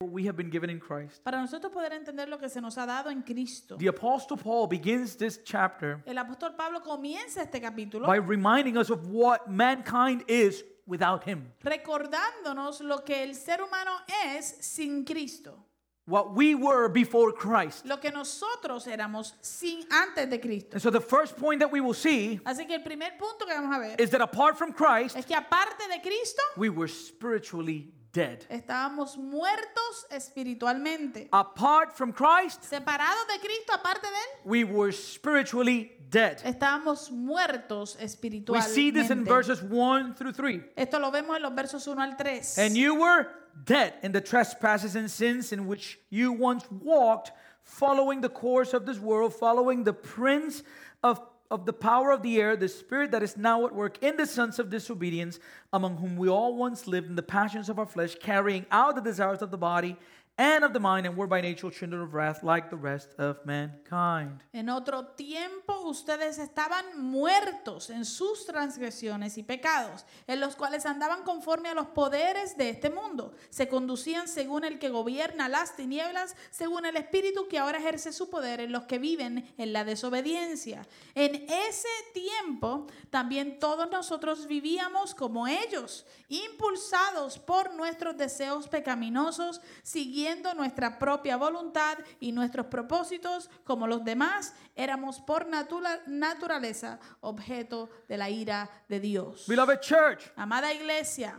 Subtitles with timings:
[0.00, 1.24] what we have been given in Christ.
[1.24, 3.76] Para nosotros poder entender lo que se nos ha dado en Cristo.
[3.78, 8.90] The Apostle Paul begins this chapter El apóstol Pablo comienza este capítulo by reminding us
[8.90, 11.52] of what mankind is without him.
[11.64, 13.90] recordándonos lo que el ser humano
[14.24, 15.64] es sin Cristo.
[16.06, 17.84] What we were before Christ.
[17.84, 20.74] Lo que nosotros éramos sin antes de Cristo.
[20.74, 23.52] And so the first point that we will see Así que el primer punto que
[23.52, 26.86] vamos a ver is that apart from Christ, es que aparte de Cristo we were
[26.86, 28.44] spiritually dead.
[28.48, 31.28] estábamos muertos espiritualmente.
[31.32, 36.40] Apart from Christ, Separados de Cristo, aparte de él, we were spiritually dead.
[36.44, 38.68] estábamos muertos espiritualmente.
[38.68, 40.62] We see this in verses 1 through 3.
[40.76, 42.58] Esto lo vemos en los versos 1 al 3.
[42.58, 43.28] And you were
[43.64, 47.32] dead in the trespasses and sins in which you once walked,
[47.62, 50.62] following the course of this world, following the prince
[51.02, 54.16] of, of the power of the air, the spirit that is now at work in
[54.16, 55.38] the sons of disobedience,
[55.72, 59.00] among whom we all once lived in the passions of our flesh, carrying out the
[59.00, 59.96] desires of the body
[60.38, 63.44] and of the mind, and were by nature children of wrath like the rest of
[63.44, 64.40] mankind.
[64.52, 71.24] En otro tiempo ustedes estaban muertos en sus transgresiones y pecados, en los cuales andaban
[71.24, 73.34] conforme a los poderes de este mundo.
[73.50, 78.30] Se conducían según el que gobierna las tinieblas, según el espíritu que ahora ejerce su
[78.30, 80.86] poder en los que viven en la desobediencia.
[81.16, 90.27] En ese tiempo también todos nosotros vivíamos como ellos, impulsados por nuestros deseos pecaminosos, siguiendo
[90.54, 98.16] nuestra propia voluntad y nuestros propósitos como los demás, éramos por natura- naturaleza objeto de
[98.16, 99.46] la ira de Dios.
[99.48, 101.38] Beloved church, Amada iglesia,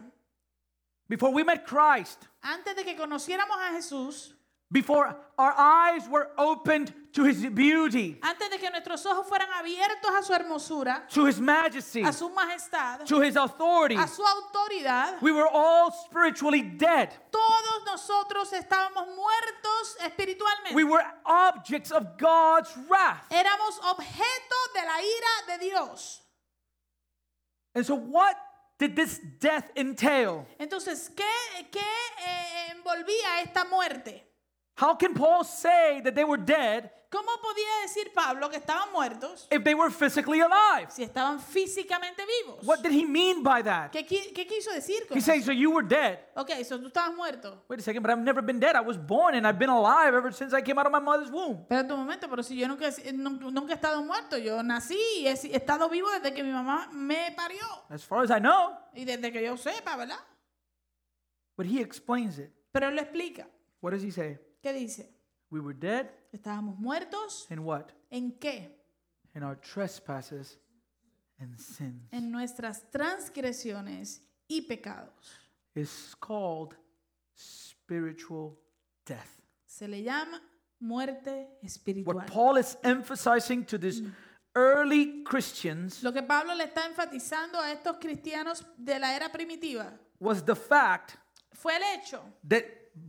[1.08, 4.36] before we met Christ, antes de que conociéramos a Jesús,
[4.72, 10.12] before our eyes were opened to his beauty, antes de que nuestros ojos fueran abiertos
[10.18, 15.22] a su hermosura, to his majesty, a su majestad, to his authority, a su autoridad,
[15.22, 17.10] we were all spiritually dead.
[17.32, 20.76] todos nosotros estábamos muertos espiritualmente.
[20.76, 23.26] We were objects of God's wrath.
[23.32, 26.22] Éramos objeto de la ira de Dios.
[27.74, 28.36] And so, what
[28.78, 30.46] did this death entail?
[30.60, 34.29] Entonces, ¿qué, qué eh, envolvía esta muerte?
[34.80, 39.48] How can Paul say that they were dead ¿Cómo podía decir Pablo que estaban muertos
[39.52, 40.92] if they were physically alive?
[40.92, 42.64] si estaban físicamente vivos?
[42.64, 43.92] What did he mean by that?
[43.92, 45.44] ¿Qué, qué quiso decir con He says?
[45.44, 46.20] So you were dead.
[46.36, 47.64] Ok, so tú estabas muerto.
[47.68, 48.76] Wait a second, but I've never been dead.
[48.76, 51.32] I was born and I've been alive ever since I came out of my mother's
[51.32, 51.66] womb.
[51.68, 54.96] Espera un momento, pero si yo nunca, he- nun- nunca he estado muerto, yo nací
[55.22, 57.66] y he estado vivo desde que mi mamá me parió.
[57.90, 58.78] As far as I know.
[58.94, 60.20] Y desde que yo sepa, ¿verdad?
[61.58, 62.52] But he explains it.
[62.72, 63.48] Pero él lo explica.
[63.82, 64.38] What does he say?
[64.62, 65.10] ¿Qué dice?
[65.52, 67.48] We were dead Estábamos muertos.
[67.50, 67.92] in what?
[68.12, 68.70] ¿En qué?
[69.36, 70.58] In our trespasses
[71.40, 72.08] and sins.
[72.12, 75.38] En nuestras transgresiones y pecados.
[75.76, 76.76] It's called
[77.36, 78.58] spiritual
[79.06, 79.40] death.
[79.66, 80.42] Se le llama
[80.80, 82.16] muerte espiritual.
[82.16, 84.04] What Paul is emphasizing to these
[84.56, 89.94] early Christians Lo que Pablo le está enfatizando a estos cristianos de la era primitiva
[90.20, 91.16] was the fact
[91.54, 92.64] fue el hecho that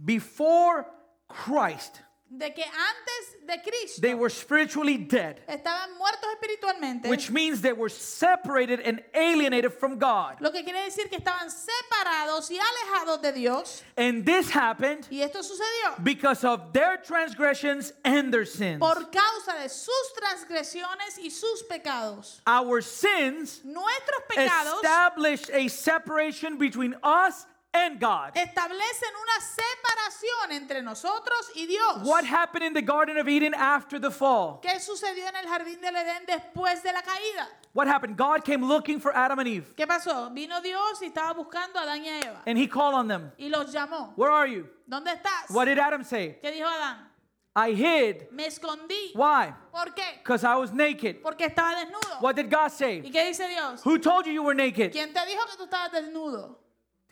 [0.05, 0.87] before
[1.31, 2.03] Christ,
[2.33, 7.73] de que antes de Cristo they were spiritually dead, estaban muertos espiritualmente, which means they
[7.73, 10.37] were separated and alienated from God.
[10.41, 13.83] lo que quiere decir que estaban separados y alejados de Dios.
[13.97, 18.79] And this happened Y esto sucedió because of their transgressions and their sins.
[18.79, 22.41] por causa de sus transgresiones y sus pecados.
[22.47, 28.33] Our sins Nuestros pecados established a separation between us and God.
[28.35, 32.03] establecen una separación entre nosotros y Dios.
[32.05, 34.61] What happened in the Garden of Eden after the fall?
[34.63, 37.49] ¿Qué sucedió en el jardín del Edén después de la caída?
[37.73, 38.17] What happened?
[38.17, 40.31] God came looking for Adam and Eve, ¿Qué pasó?
[40.35, 43.31] Vino Dios y estaba buscando a Adán y a Eva and he called on them.
[43.39, 44.13] y los llamó.
[44.17, 44.69] Where are you?
[44.89, 45.51] ¿Dónde estás?
[45.51, 46.39] What did Adam say?
[46.43, 47.07] ¿Qué dijo Adán?
[47.55, 48.31] I hid.
[48.33, 49.13] Me escondí.
[49.15, 49.53] Why?
[49.73, 50.19] ¿Por qué?
[50.19, 51.21] Because I was naked.
[51.23, 52.21] Porque estaba desnudo.
[52.21, 53.03] What did God say?
[53.05, 53.85] ¿Y qué dice Dios?
[53.85, 54.93] Who told you you were naked?
[54.93, 56.59] ¿Quién te dijo que tú estabas desnudo?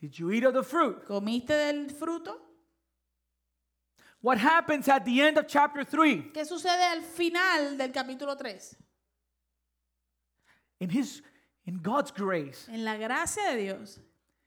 [0.00, 1.04] Did you eat of the fruit?
[1.06, 2.36] ¿Comiste del fruto?
[4.20, 6.32] What happens at the end of chapter 3?
[6.32, 8.76] ¿Qué sucede al final del capítulo 3?
[10.80, 11.22] In his
[11.66, 14.00] in God's grace, En la gracia de Dios,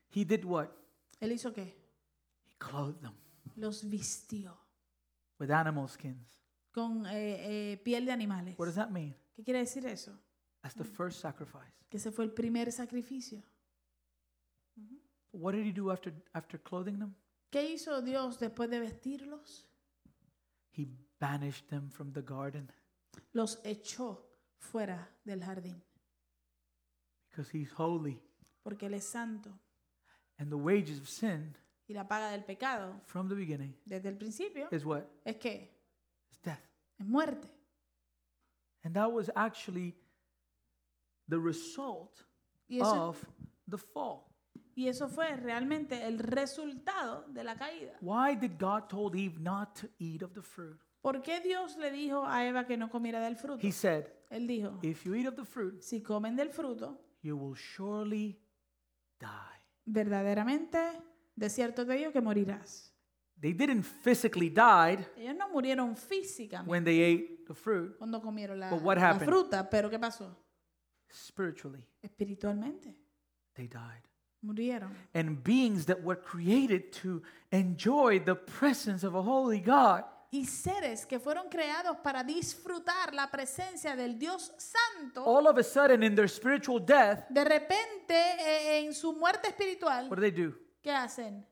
[0.09, 0.69] he did what?
[1.21, 1.73] Él hizo qué?
[2.45, 3.13] He clothed them
[3.57, 4.53] Los vistió
[5.39, 6.39] with animal skins.
[6.73, 8.57] con eh, eh, piel de animales.
[8.57, 9.13] What does that mean?
[9.35, 10.11] ¿Qué quiere decir eso?
[10.61, 11.73] That's the first sacrifice.
[11.89, 13.41] Que ese fue el primer sacrificio.
[15.31, 17.15] What did he do after after clothing them?
[17.51, 19.65] ¿Qué hizo Dios después de vestirlos?
[20.71, 20.87] He
[21.19, 22.69] banished them from the garden
[23.33, 24.19] Los echó
[24.57, 25.81] fuera del jardín,
[27.29, 28.19] because he's holy.
[28.63, 29.51] porque Él es santo.
[30.39, 31.55] And the wages of sin
[31.87, 35.03] Y la paga del pecado, from the beginning desde el principio, is what?
[35.25, 35.69] es que
[36.29, 36.61] It's death.
[36.99, 37.47] es muerte.
[38.83, 39.93] And that was actually
[41.27, 42.23] the result
[42.69, 43.25] Y eso, of
[43.67, 44.30] the fall.
[44.81, 47.93] Y eso fue realmente el resultado de la caída.
[48.01, 50.79] Why did God told Eve not to eat of the fruit?
[51.01, 53.59] ¿Por qué Dios le dijo a Eva que no comiera del fruto?
[53.65, 57.35] He said, Él dijo, if you eat of the fruit, si comen del fruto, you
[57.37, 58.39] will surely
[59.19, 59.27] die.
[59.85, 60.79] verdaderamente,
[61.35, 62.93] de cierto te digo que morirás.
[63.39, 68.59] They didn't physically die Ellos no murieron físicamente when they ate the fruit, cuando comieron
[68.59, 69.27] la, But what la happened?
[69.29, 70.37] fruta, pero ¿qué pasó?
[71.09, 72.95] spiritually, Espiritualmente,
[73.55, 74.03] they died.
[74.41, 74.95] Murieron.
[75.13, 77.21] And beings that were created to
[77.51, 80.03] enjoy the presence of a holy God
[80.33, 85.63] Y seres que fueron creados para disfrutar la presencia del Dios Santo, all of a
[85.63, 90.31] sudden in their spiritual death, de repente eh, en su muerte espiritual, what do they
[90.31, 90.55] do?
[90.81, 91.45] ¿qué hacen?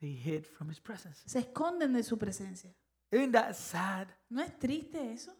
[0.00, 1.24] They hid from his presence.
[1.26, 2.72] Se esconden de su presencia.
[3.10, 4.06] Isn't that sad?
[4.30, 5.32] ¿No es triste eso?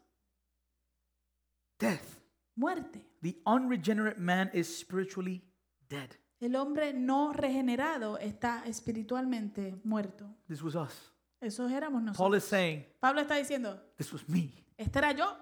[1.79, 2.19] Death.
[2.57, 3.07] Muerte.
[3.23, 5.45] The unregenerate man is spiritually
[5.89, 6.17] dead.
[6.45, 10.27] El hombre no regenerado está espiritualmente muerto.
[10.47, 10.93] This was us.
[11.41, 12.37] Esos éramos Paul nosotros.
[12.43, 14.51] is saying, Pablo está diciendo, This was me.
[14.77, 15.35] este era yo.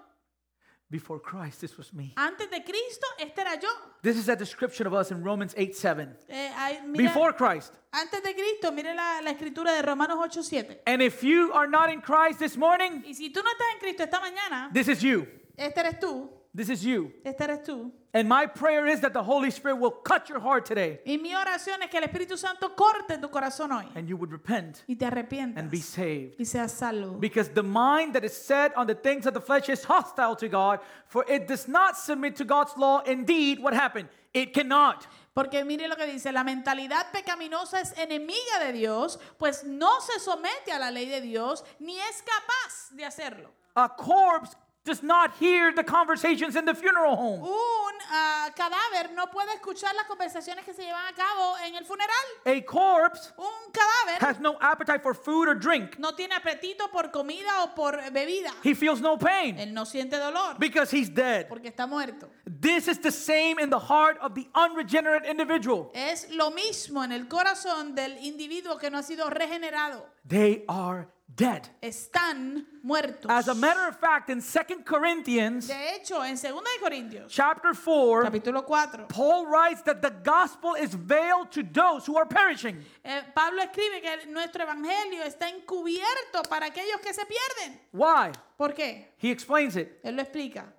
[0.89, 2.13] Before Christ, this was me.
[2.15, 3.67] Antes de Cristo, este era yo.
[4.01, 6.07] This is a description of us in Romans 8 7.
[6.29, 6.51] Eh,
[6.85, 7.73] mira, Before Christ.
[7.91, 10.83] antes de Cristo, mire la, la escritura de Romanos 8:7.
[10.85, 13.79] And if you are not in Christ this morning, Y si tú no estás en
[13.79, 15.27] Cristo esta mañana, this is you.
[15.57, 17.11] este eres tú, This is you.
[17.25, 17.91] eres tú.
[18.13, 21.33] And my prayer is that the Holy Spirit will cut your heart today Y mi
[21.33, 24.93] oración es que el Espíritu Santo corte tu corazón hoy and you would repent y
[24.93, 26.35] te arrepientas and be saved.
[26.37, 27.19] y seas salvo.
[27.19, 30.47] Because the mind that is set on the things of the flesh is hostile to
[30.47, 32.99] God, for it does not submit to God's law.
[32.99, 34.09] Indeed, what happened?
[34.31, 35.07] It cannot.
[35.33, 40.19] Porque mire lo que dice, la mentalidad pecaminosa es enemiga de Dios, pues no se
[40.19, 43.49] somete a la ley de Dios ni es capaz de hacerlo.
[43.75, 47.39] A corpse does not hear the conversations in the funeral home.
[47.41, 51.85] Un ah, cadáver no puede escuchar las conversaciones que se llevan a cabo en el
[51.85, 52.09] funeral.
[52.45, 55.97] A corpse Un cadáver has no appetite for food or drink.
[55.99, 58.51] no tiene apetito por comida o por bebida.
[58.61, 61.47] He feels no pain Él no siente dolor because he's dead.
[61.47, 62.29] porque está muerto.
[62.45, 65.91] This is the same in the heart of the unregenerate individual.
[65.93, 70.05] Es lo mismo en el corazón del individuo que no ha sido regenerado.
[70.25, 71.67] They are dead.
[71.81, 73.25] Están muertos.
[73.29, 77.73] As a matter of fact, in 2 Corinthians De hecho, en 2 de Corintios, chapter
[77.73, 82.77] 4, capítulo 4, Paul writes that the gospel is veiled to those who are perishing.
[83.03, 87.79] eh, Pablo escribe que nuestro evangelio está encubierto para aquellos que se pierden.
[87.91, 88.31] Why?
[88.57, 89.07] ¿Por qué?
[89.17, 89.99] He explains it.
[90.03, 90.71] Él lo explica.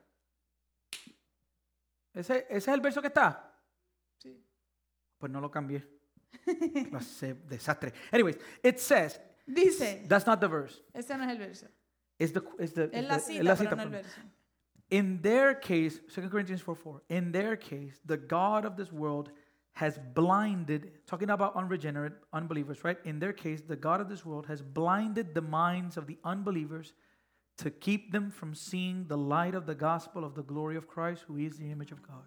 [2.15, 3.53] ¿Ese, ese es el verso que está?
[4.19, 4.41] Sí.
[5.19, 5.85] Pues no lo cambié.
[6.91, 7.93] Clase desastre.
[8.13, 9.19] Anyways, it says,
[9.53, 10.81] Dice, that's not the verse.
[10.95, 11.67] ese no es el verso.
[12.19, 14.21] It's the, it's the, Es la cita, la pero no el verso.
[14.91, 19.31] In their case, 2 Corinthians 4 4, in their case, the God of this world
[19.73, 22.99] has blinded, talking about unregenerate unbelievers, right?
[23.05, 26.93] In their case, the God of this world has blinded the minds of the unbelievers
[27.59, 31.25] to keep them from seeing the light of the gospel of the glory of Christ,
[31.27, 32.25] who is the image of God.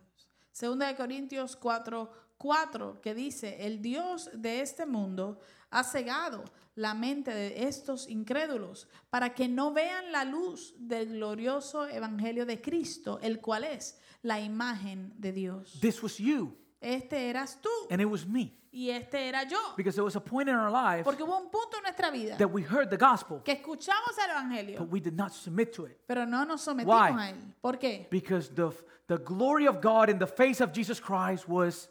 [0.52, 2.10] Segunda de Corintios 4,
[2.40, 5.38] 4, que dice, el Dios de este mundo
[5.72, 6.44] ha cegado
[6.76, 12.62] la mente de estos incrédulos para que no vean la luz del glorioso evangelio de
[12.62, 15.80] Cristo, el cual es la imagen de Dios.
[15.82, 19.58] This was you, Este eras tú and it was me, y este era yo.
[19.76, 22.52] because there was a point in our Porque hubo un punto en nuestra vida that
[22.52, 25.98] we heard the gospel, que escuchamos el evangelio, but we did not submit to it.
[26.08, 27.10] pero no nos sometimos Why?
[27.10, 27.56] a él.
[27.60, 28.08] ¿Por qué?
[28.12, 28.72] Because the,
[29.08, 31.90] the glory of God in the face of Jesus Christ was,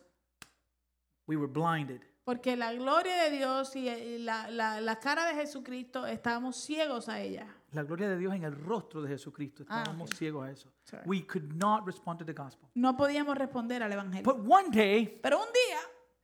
[1.27, 2.03] we were blinded.
[2.27, 7.21] Porque la gloria de Dios y la, la- la cara de Jesucristo estábamos ciegos a
[7.21, 7.47] ella.
[7.71, 9.65] La gloria de Dios en el rostro de Jesucristo.
[9.69, 10.17] Ah, Estábamos ok.
[10.17, 10.73] ciegos a eso.
[10.83, 11.05] Sorry.
[11.07, 12.69] We could not respond to the gospel.
[12.75, 14.25] No podíamos responder al evangelio.
[14.25, 15.79] But one day, Pero un día,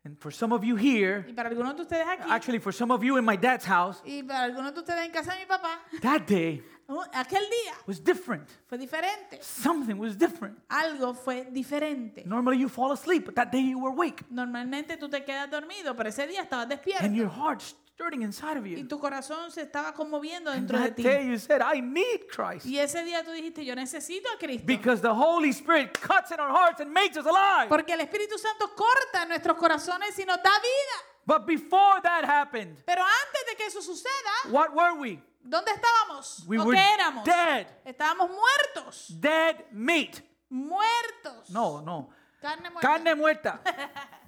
[0.04, 2.92] and for some of you here, y para algunos de ustedes aquí, actually for some
[2.92, 5.46] of you in my dad's house, y para algunos de ustedes en casa de mi
[5.46, 6.64] papá, that day
[7.12, 8.48] aquel día was different.
[8.68, 9.38] fue diferente.
[9.42, 10.58] Something was different.
[10.68, 12.24] Algo fue diferente.
[12.26, 14.24] Normally you fall asleep, but that day you were awake.
[14.30, 17.04] Normalmente tú te quedas dormido, pero ese día estabas despierto.
[17.04, 18.88] And your heart stirring inside of Y you.
[18.88, 21.02] tu corazón se estaba conmoviendo And dentro de that ti.
[21.02, 22.66] day you said, I need Christ.
[22.66, 24.64] Y ese día tú dijiste, yo necesito a Cristo.
[24.66, 27.68] Because the Holy Spirit cuts in our hearts and makes us alive.
[27.68, 31.11] Porque el Espíritu Santo corta nuestros corazones y nos da vida.
[31.24, 35.22] But before that happened, Pero antes de que eso suceda, what were we?
[35.44, 36.44] ¿dónde estábamos?
[36.46, 37.24] We ¿O were qué éramos?
[37.24, 37.66] dead.
[37.84, 39.06] Estábamos muertos.
[39.20, 40.20] Dead meat.
[40.50, 41.48] Muertos.
[41.50, 42.10] No, no.
[42.40, 42.80] Carne muerta.
[42.88, 43.60] Carne muerta.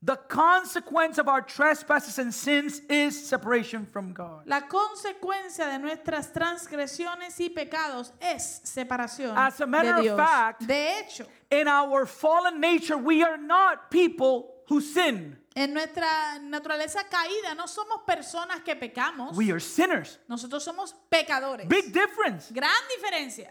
[0.00, 4.42] The consequence of our trespasses and sins is separation from God.
[4.46, 10.16] La consecuencia de nuestras transgresiones y pecados es separación As a matter de of Dios.
[10.16, 15.36] fact- de hecho, In our fallen nature, we are not people who sin.
[15.56, 20.18] en nuestra naturaleza caída no somos personas que pecamos, We are sinners.
[20.28, 21.66] nosotros somos pecadores.
[21.68, 22.52] Big difference.
[22.52, 23.48] Gran diferencia.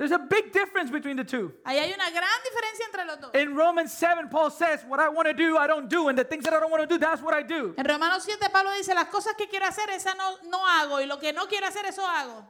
[0.00, 1.52] There's a big difference between the two.
[1.62, 3.34] Ahí hay una gran diferencia entre los dos.
[3.34, 6.08] In Romans 7, Paul says, What I want to do, I don't do.
[6.08, 7.74] And the things that I don't want to do, that's what I do.
[7.76, 11.04] En Romanos 7 Pablo dice, las cosas que quiero hacer, esas no, no hago, y
[11.04, 12.46] lo que no quiero hacer, eso hago.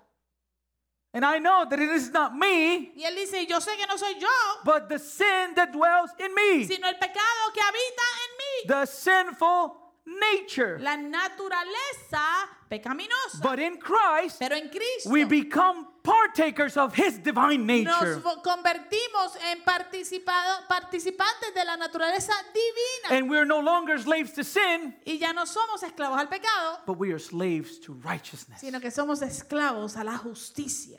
[1.12, 3.97] And I know that it is not me, Y él dice, yo sé que no
[3.97, 4.28] soy yo,
[4.64, 8.69] but the sin that dwells in me, sino el pecado que habita en mí.
[8.69, 9.79] the sinful
[10.19, 10.79] nature.
[10.81, 12.23] La naturaleza
[12.69, 13.40] pecaminosa.
[13.43, 18.21] But in Christ, Pero en Cristo we become partakers of his divine nature.
[18.25, 23.19] nos convertimos en participado- participantes de la naturaleza divina.
[23.19, 26.99] And we're no longer slaves to sin, y ya no somos esclavos al pecado, but
[26.99, 28.61] we are slaves to righteousness.
[28.61, 30.99] sino que somos esclavos a la justicia.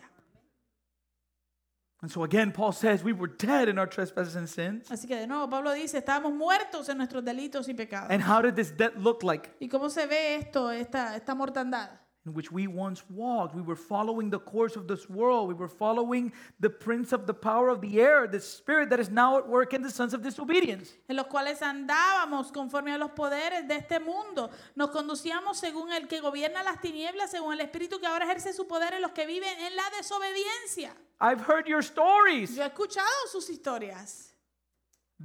[2.01, 4.89] And so again, Paul says we were dead in our trespasses and sins.
[4.89, 8.09] Así que de nuevo Pablo dice, estábamos muertos en nuestros delitos y pecados.
[8.09, 9.51] And how did this death look like?
[9.59, 11.91] ¿Y cómo se ve esto, esta, esta mortandad?
[12.23, 13.55] In which we once walked.
[13.55, 15.47] We were following the course of this world.
[15.47, 19.09] We were following the prince of the power of the air, the spirit that is
[19.09, 20.93] now at work in the sons of disobedience.
[21.09, 24.51] en los cuales andábamos conforme a los poderes de este mundo.
[24.75, 28.67] Nos conducíamos según el que gobierna las tinieblas, según el espíritu que ahora ejerce su
[28.67, 30.93] poder en los que viven en la desobediencia.
[31.19, 32.55] I've heard your stories.
[32.55, 34.30] Yo he escuchado sus historias.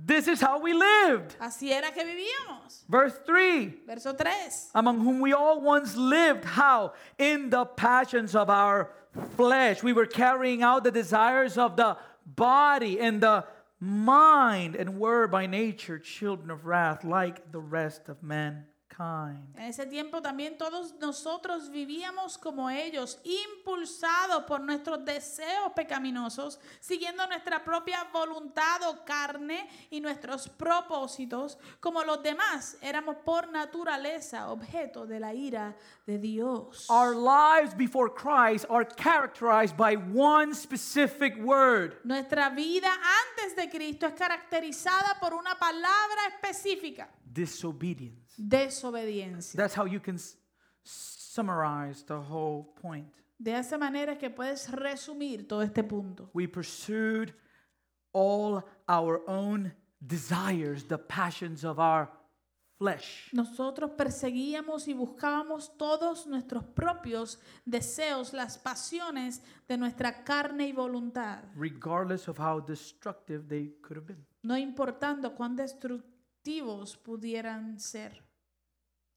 [0.04, 1.36] This is how we lived.
[1.40, 2.84] Así era que vivíamos.
[2.88, 4.26] Verse 3 Verso 3.
[4.74, 6.44] among whom we all once lived.
[6.44, 6.92] How?
[7.18, 8.90] In the passions of our
[9.36, 9.82] flesh.
[9.82, 13.44] We were carrying out the desires of the body and the
[13.80, 18.22] mind, and were by nature children of wrath like the rest of
[18.98, 27.26] En ese tiempo también todos nosotros vivíamos como ellos, impulsados por nuestros deseos pecaminosos, siguiendo
[27.26, 35.06] nuestra propia voluntad o carne y nuestros propósitos, como los demás éramos por naturaleza objeto
[35.06, 35.76] de la ira
[36.06, 36.88] de Dios.
[36.88, 41.98] Our lives before Christ are characterized by one specific word.
[42.04, 48.34] Nuestra vida antes de Cristo es caracterizada por una palabra específica, disobedience.
[48.38, 49.56] desobediencia.
[49.56, 50.16] That's how you can
[50.82, 53.12] summarize the whole point.
[53.38, 56.30] De esa manera es que puedes resumir todo este punto.
[56.32, 57.34] We pursued
[58.12, 62.08] all our own desires, the passions of our
[62.78, 63.28] flesh.
[63.32, 71.44] Nosotros perseguíamos y buscábamos todos nuestros propios deseos, las pasiones de nuestra carne y voluntad,
[71.54, 74.24] regardless of how destructive they could have been.
[74.42, 75.56] no importando cuán
[77.02, 78.12] pudieran ser.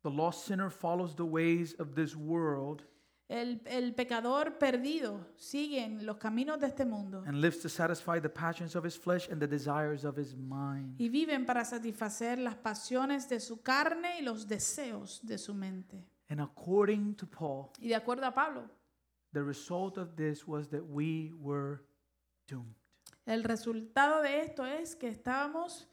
[0.04, 2.84] The lost sinner follows the ways of this world
[3.28, 8.20] El, el pecador perdido sigue en los caminos de este mundo and lives to satisfy
[8.20, 10.96] the passions of his flesh and the desires of his mind.
[11.00, 16.04] y viven para satisfacer las pasiones de su carne y los deseos de su mente.
[16.30, 18.68] And according to Paul, Y de acuerdo a Pablo,
[19.34, 21.82] the result of this was that we were
[22.48, 22.74] doomed.
[23.28, 25.88] el resultado de esto es que estábamos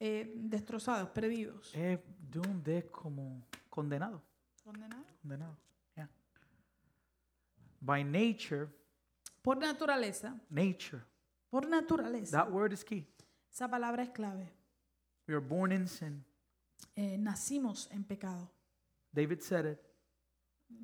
[0.00, 1.70] eh, destrozados, perdidos.
[1.74, 4.22] Eh, doomed como condenado.
[4.64, 5.06] Condenados.
[5.20, 5.56] Condenado.
[5.94, 6.08] Yeah.
[7.80, 8.68] By nature,
[9.42, 11.02] Por naturaleza, nature.
[11.50, 12.30] por naturaleza.
[12.32, 13.06] That word is key.
[13.52, 14.50] Esa palabra es clave.
[15.26, 16.24] We are born in sin.
[16.96, 18.50] Eh, nacimos en pecado.
[19.12, 19.78] David said it.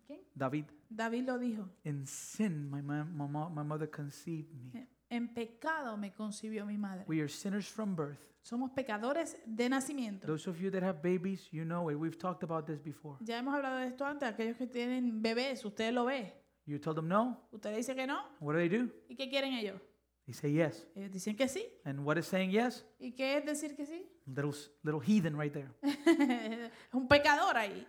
[0.06, 0.20] ¿Quién?
[0.34, 0.64] David.
[0.88, 1.68] David lo dijo.
[1.84, 4.86] In sin, my, my, my mother conceived me.
[5.08, 7.04] En pecado me concibió mi madre.
[7.06, 8.18] We are sinners from birth.
[8.42, 10.26] Somos pecadores de nacimiento.
[10.26, 11.96] Those of you that have babies, you know it.
[11.96, 13.16] We've talked about this before.
[13.20, 14.28] Ya hemos hablado de esto antes.
[14.28, 16.32] Aquellos que tienen bebés, usted lo ve.
[16.64, 17.48] You tell them no.
[17.52, 18.20] Usted le dice que no.
[18.40, 18.88] What do they do?
[19.08, 19.80] ¿Y qué quieren ellos?
[20.26, 20.88] They say yes.
[20.96, 21.64] Ellos dicen que sí.
[21.84, 22.84] And what is saying yes?
[22.98, 24.08] ¿Y qué es decir que sí?
[24.26, 25.70] Little little heathen right there.
[26.92, 27.86] un pecador ahí.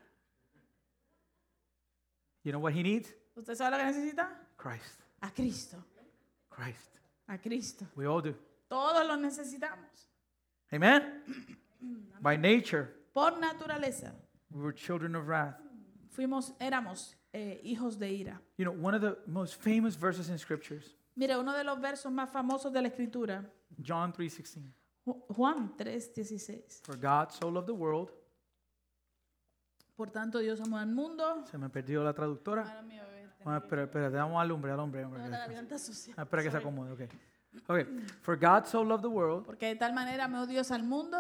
[2.43, 3.12] You know what he needs?
[3.36, 4.29] ¿Usted sabe lo que necesita?
[4.55, 5.01] Christ.
[5.21, 5.83] A Cristo.
[6.50, 6.97] Christ.
[7.27, 7.86] A Cristo.
[7.96, 8.34] We all do.
[8.69, 10.07] Todos lo necesitamos.
[10.74, 11.24] Amen.
[12.22, 14.13] By nature, Por naturaleza.
[14.51, 15.55] we were children of wrath.
[16.10, 18.41] Fuimos, éramos eh, hijos de ira.
[18.57, 22.12] You know, one of the most famous verses in scriptures, Mira, uno de los versos
[22.12, 23.43] más famosos de la escritura,
[23.84, 24.72] John 3:16.
[25.05, 26.81] Ju- Juan 3:16.
[26.84, 28.12] For God so loved the world.
[29.96, 31.43] Por tanto, Dios amó al mundo.
[31.50, 32.62] Se me perdió la traductora.
[32.63, 33.16] Ahora mi bebé,
[33.47, 35.21] Bueno, espera, espera, vamos al hombre, al hombre, hombre.
[35.21, 36.13] tengo la garganta sucia.
[36.17, 37.11] Ah, Espera que se acomode, ok.
[37.69, 37.85] Okay.
[38.21, 41.17] For God so loved the world Porque de tal manera amó Dios al mundo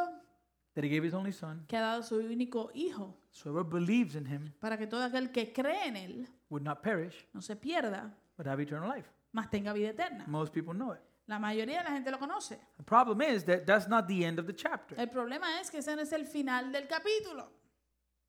[0.75, 4.15] that he gave his only son, que ha dado su único hijo, so whoever believes
[4.15, 7.55] in him para que todo aquel que cree en él would not perish, no se
[7.55, 9.09] pierda, but have eternal life.
[9.31, 10.25] mas tenga vida eterna.
[10.27, 10.99] Most people know it.
[11.27, 12.59] La mayoría de la gente lo conoce.
[12.75, 14.99] The problem is that that's not the end of the chapter.
[14.99, 17.49] El problema es que ese no es el final del capítulo.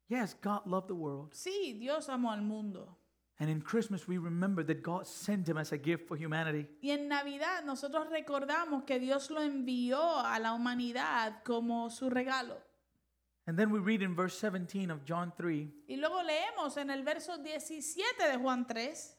[0.08, 1.34] Yes, God loved the world.
[1.34, 2.96] Sí, Dios amó al mundo.
[3.40, 6.66] And in Christmas, we remember that God sent him as a gift for humanity.
[6.83, 12.57] Y en Navidad nosotros recordamos que Dios lo envió a la humanidad como su regalo.
[13.47, 17.02] And then we read in verse 17 of John 3 Y luego leemos en el
[17.04, 19.14] verso 17 de Juan 3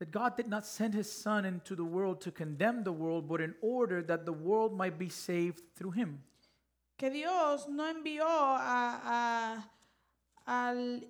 [0.00, 3.40] that God did not send his son into the world to condemn the world, but
[3.42, 6.22] in order that the world might be saved through him.
[6.96, 9.70] que Dios no envió a, a-
[10.46, 11.04] al...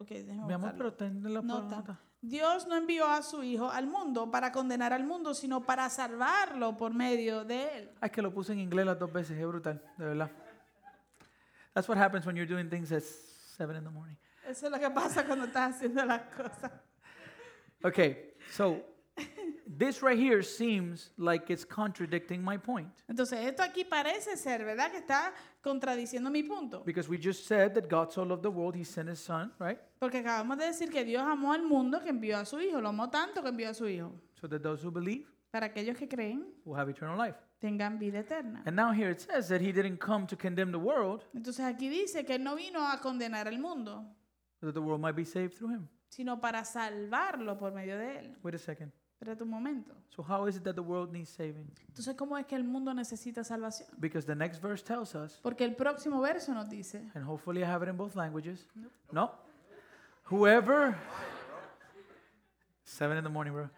[0.00, 2.00] Ok, déjame Mi amor, pero ten la Nota.
[2.22, 6.74] Dios no envió a su Hijo al mundo para condenar al mundo, sino para salvarlo
[6.76, 7.90] por medio de él.
[8.00, 10.30] Ay, que lo puse en inglés las dos veces, es brutal, de verdad.
[11.74, 14.16] That's what happens when you're doing things at 7 in the morning.
[14.46, 16.72] Eso es lo que pasa cuando estás haciendo las cosas.
[17.82, 18.82] Okay, so
[19.66, 22.88] this right here seems like it's contradicting my point.
[23.08, 24.90] Entonces, esto aquí parece ser, ¿verdad?
[24.90, 26.82] Que está contradiciendo mi punto.
[26.84, 29.78] Because we just said that God so loved the world, he sent his son, right?
[29.98, 32.88] Porque acabamos de decir que Dios amó al mundo que envió a su Hijo, lo
[32.88, 34.12] amó tanto que envió a su Hijo.
[34.40, 37.36] So that those who believe Para aquellos que creen, will have eternal life.
[37.60, 38.62] tengan vida eterna.
[38.66, 41.88] And now here it says that he didn't come to condemn the world, Entonces aquí
[41.88, 44.06] dice que él no vino a condenar al mundo,
[44.60, 45.88] so that the world might be saved through him.
[46.08, 48.36] sino para salvarlo por medio de él.
[48.42, 48.92] Wait a second.
[49.20, 49.94] Espérate un momento.
[50.08, 51.70] So how is it that the world needs saving?
[51.88, 53.90] Entonces, ¿cómo es que el mundo necesita salvación?
[53.98, 57.66] Because the next verse tells us, Porque el próximo verso nos dice, and hopefully I
[57.66, 58.66] have it in both languages.
[59.12, 59.30] No?
[60.30, 60.96] Whoever.
[62.84, 63.68] Seven in the morning, bro.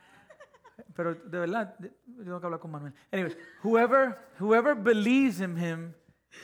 [0.94, 2.92] Pero de verdad, yo tengo que hablar con Manuel.
[3.12, 5.92] Anyways, whoever, whoever believes in him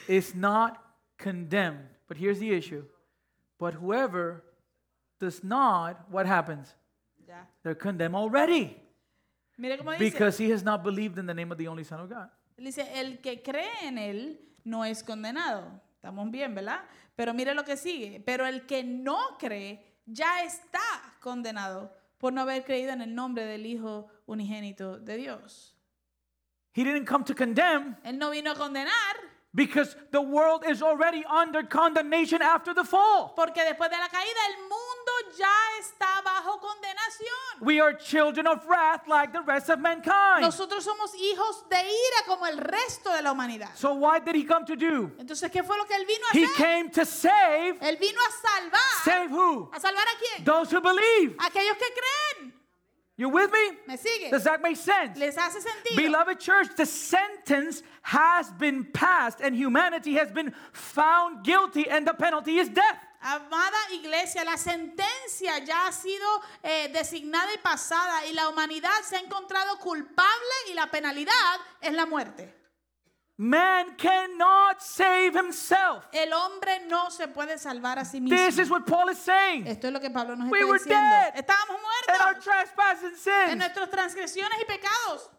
[0.09, 0.77] is not
[1.19, 1.89] condemned.
[2.09, 2.85] But here's the issue.
[3.61, 4.43] But whoever
[5.21, 6.75] does not, what happens?
[7.29, 7.37] ya.
[7.63, 8.88] They're condemned already.
[9.59, 10.05] Mire cómo dice.
[10.05, 12.31] Because he has not believed in the name of the only Son of God.
[12.57, 15.81] Dice, el que cree en él no es condenado.
[15.97, 16.81] Estamos bien, ¿verdad?
[17.17, 18.21] Pero mire lo que sigue.
[18.25, 20.81] Pero el que no cree ya está
[21.21, 25.75] condenado por no haber creído en el nombre del Hijo unigénito de Dios.
[26.75, 29.17] He didn't come to condemn Él no vino a condenar
[29.53, 33.33] because the world is already under condemnation after the fall.
[33.35, 34.88] porque después de la caída el mundo
[35.37, 35.47] ya
[35.81, 37.61] está bajo condenación.
[37.61, 40.43] We are children of wrath like the rest of mankind.
[40.43, 43.71] Nosotros somos hijos de ira como el resto de la humanidad.
[43.75, 45.11] So what did he come to do?
[45.19, 46.57] Entonces, ¿qué fue lo que él vino a He hacer?
[46.57, 47.79] came to save.
[47.81, 49.05] Él vino a salvar.
[49.05, 49.71] Save who?
[49.73, 50.45] ¿A salvar a quién?
[50.45, 51.37] Those who believe.
[51.39, 52.53] Aquellos que creen.
[53.17, 53.77] You with me?
[53.89, 54.31] ¿Me sigue?
[54.31, 55.19] Does that make sense?
[55.19, 55.97] ¿Les hace sentido?
[55.97, 62.15] Beloved church, the sentence has been passed and humanity has been found guilty and the
[62.15, 62.97] penalty is death.
[63.21, 66.27] Amada iglesia, la sentencia ya ha sido
[66.63, 71.93] eh, designada y pasada y la humanidad se ha encontrado culpable y la penalidad es
[71.93, 72.59] la muerte.
[73.41, 76.05] Man cannot save himself.
[76.13, 78.37] El hombre no se puede salvar a sí mismo.
[78.37, 79.65] This is what Paul is saying.
[79.65, 80.91] Esto es lo que Pablo nos We está diciendo.
[80.91, 81.77] dead Estábamos
[82.09, 85.31] And our muertos trespasses and en sins, nuestras transgresiones y pecados,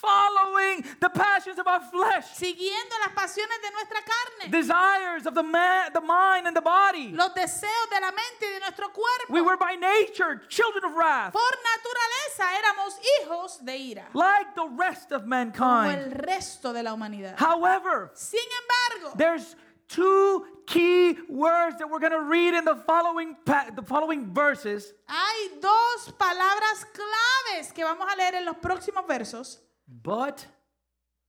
[0.00, 5.42] following the passions of our flesh, siguiendo las pasiones de nuestra carne, desires of the
[5.42, 7.08] man, the mind and the body.
[7.12, 9.32] los deseos de la mente y de nuestro cuerpo.
[9.32, 14.68] We were by nature children of wrath, Por naturaleza éramos hijos de ira, like the
[14.76, 15.92] rest of como mankind.
[16.00, 17.34] el resto de la humanidad.
[17.38, 19.56] However, Sin embargo, there's
[19.88, 23.34] two key words that we're going to read in the following
[23.74, 24.92] the following verses.
[25.08, 29.58] hay dos palabras claves que vamos a leer en los próximos versos.
[29.88, 30.46] But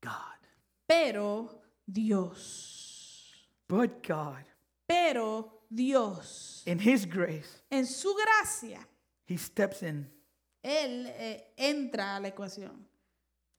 [0.01, 0.37] God.
[0.87, 4.43] Pero Dios, But God,
[4.87, 8.79] pero Dios, in His grace, en su gracia,
[9.27, 10.09] He steps in.
[10.63, 12.85] Él eh, entra a la ecuación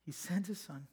[0.05, 0.87] He sends His Son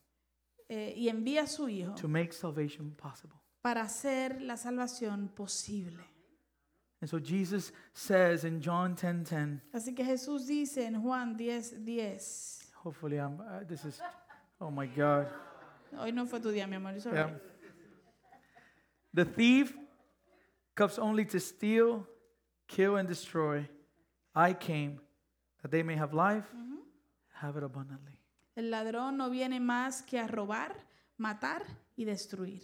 [0.69, 3.35] eh, y envía a su Hijo to make salvation possible.
[3.61, 6.03] para hacer la salvación posible.
[7.01, 12.59] And so Jesus says in John 10:10, Así que Jesús dice en Juan 10, 10.
[12.87, 13.99] Hopefully I'm uh, this is
[14.61, 15.27] oh my god.
[15.99, 16.93] Hoy no fue tu día, mi amor.
[16.95, 17.23] it's all Yeah.
[17.25, 17.41] right.
[19.13, 19.75] The thief
[20.75, 22.05] comes only to steal,
[22.67, 23.67] kill and destroy.
[24.35, 24.99] I came
[25.61, 26.45] that they may have life,
[27.41, 28.13] have it abundantly.
[28.55, 30.75] El ladrón no viene más que a robar,
[31.17, 31.63] matar
[31.95, 32.61] y destruir.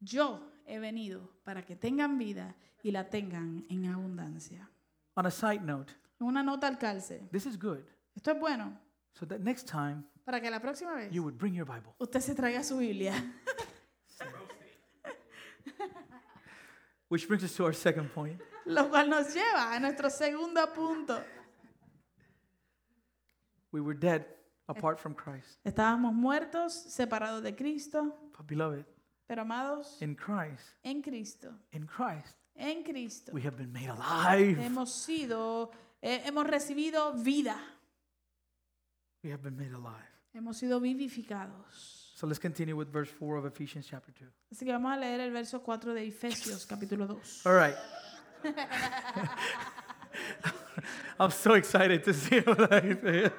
[0.00, 4.68] Yo he venido para que tengan vida y la tengan en abundancia.
[5.16, 7.20] On a side note, Una nota al calce.
[7.30, 7.82] this is good.
[8.16, 8.76] Esto es bueno
[9.14, 11.94] So that next time para que la próxima vez you would bring your Bible.
[11.98, 13.12] usted se traiga su Biblia.
[17.08, 18.40] Which brings us to our second point.
[18.64, 21.20] Lo cual nos lleva a nuestro segundo punto.
[23.70, 24.24] We were dead
[24.68, 25.58] apart from Christ.
[25.64, 28.84] Estábamos muertos, separados de Cristo, But beloved,
[29.26, 31.52] pero amados in Christ, en Cristo.
[31.72, 34.58] in Christ, En Cristo we have been made alive.
[34.62, 35.70] hemos sido,
[36.00, 37.56] eh, hemos recibido vida,
[39.22, 40.08] We have been made alive.
[40.34, 42.10] hemos sido vivificados.
[42.14, 44.26] So let's continue with verse 4 of Ephesians chapter 2.
[44.52, 47.46] Así que vamos a leer el verso 4 de Efesios, capítulo 2.
[47.46, 47.76] All right.
[51.20, 53.30] I'm so excited to see what I say.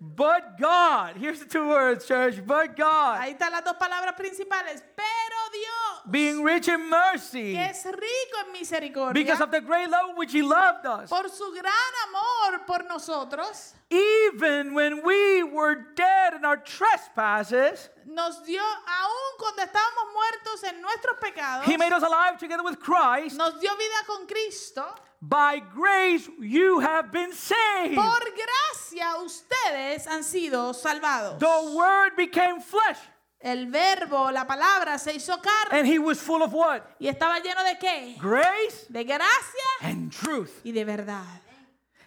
[0.00, 2.40] But God, here's the two words, church.
[2.46, 4.80] But God, Ahí están las dos palabras principales.
[4.94, 9.90] Pero Dios, being rich in mercy, que es rico en misericordia, because of the great
[9.90, 11.72] love which He loved us, por su gran
[12.08, 19.62] amor por nosotros, even when we were dead in our trespasses, nos dio, aún cuando
[19.62, 23.36] estábamos muertos en nuestros pecados, He made us alive together with Christ.
[23.36, 24.84] nos dio vida con Cristo.
[25.20, 27.96] By grace, you have been saved.
[27.96, 31.38] Por gracia ustedes han sido salvados.
[31.40, 32.98] The Word became flesh,
[33.40, 36.82] El verbo, la palabra se hizo carne and He was full of what?
[37.00, 38.16] y estaba lleno de qué?
[38.20, 40.60] Grace De gracia and truth.
[40.64, 41.24] y de verdad.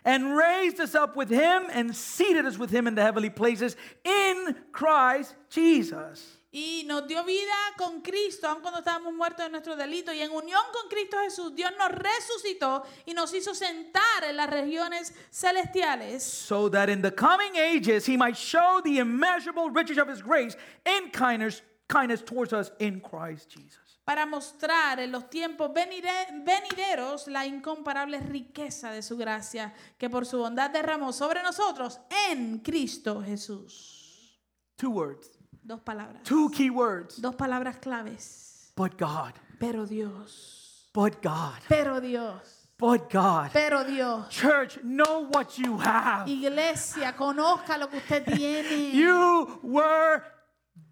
[0.05, 3.75] and raised us up with him and seated us with him in the heavenly places
[4.03, 6.37] in Christ Jesus.
[6.53, 10.13] Y nos dio vida con Cristo, aun cuando estábamos muertos de nuestros delitos.
[10.13, 14.49] Y en unión con Cristo Jesús, Dios nos resucitó y nos hizo sentar en las
[14.49, 16.21] regiones celestiales.
[16.21, 20.57] So that in the coming ages he might show the immeasurable riches of his grace
[20.85, 23.79] in kindness, kindness towards us in Christ Jesus.
[24.03, 30.39] Para mostrar en los tiempos venideros la incomparable riqueza de su gracia que por su
[30.39, 34.37] bondad derramó sobre nosotros en Cristo Jesús.
[34.75, 35.29] Two words,
[35.63, 36.23] Dos palabras.
[36.23, 37.17] two key words.
[37.17, 38.71] Dos palabras claves.
[38.75, 40.87] But God, Pero Dios.
[40.93, 42.67] but God, Pero Dios.
[42.77, 43.51] but God.
[43.53, 44.27] Pero Dios.
[44.29, 46.27] Church, know what you have.
[46.27, 48.91] Iglesia, conozca lo que usted tiene.
[48.93, 50.23] You were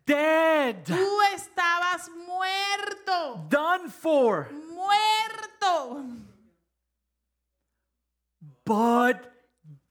[0.05, 3.45] dead, Tú estabas muerto.
[3.49, 6.03] done for, Muerto.
[8.65, 9.31] but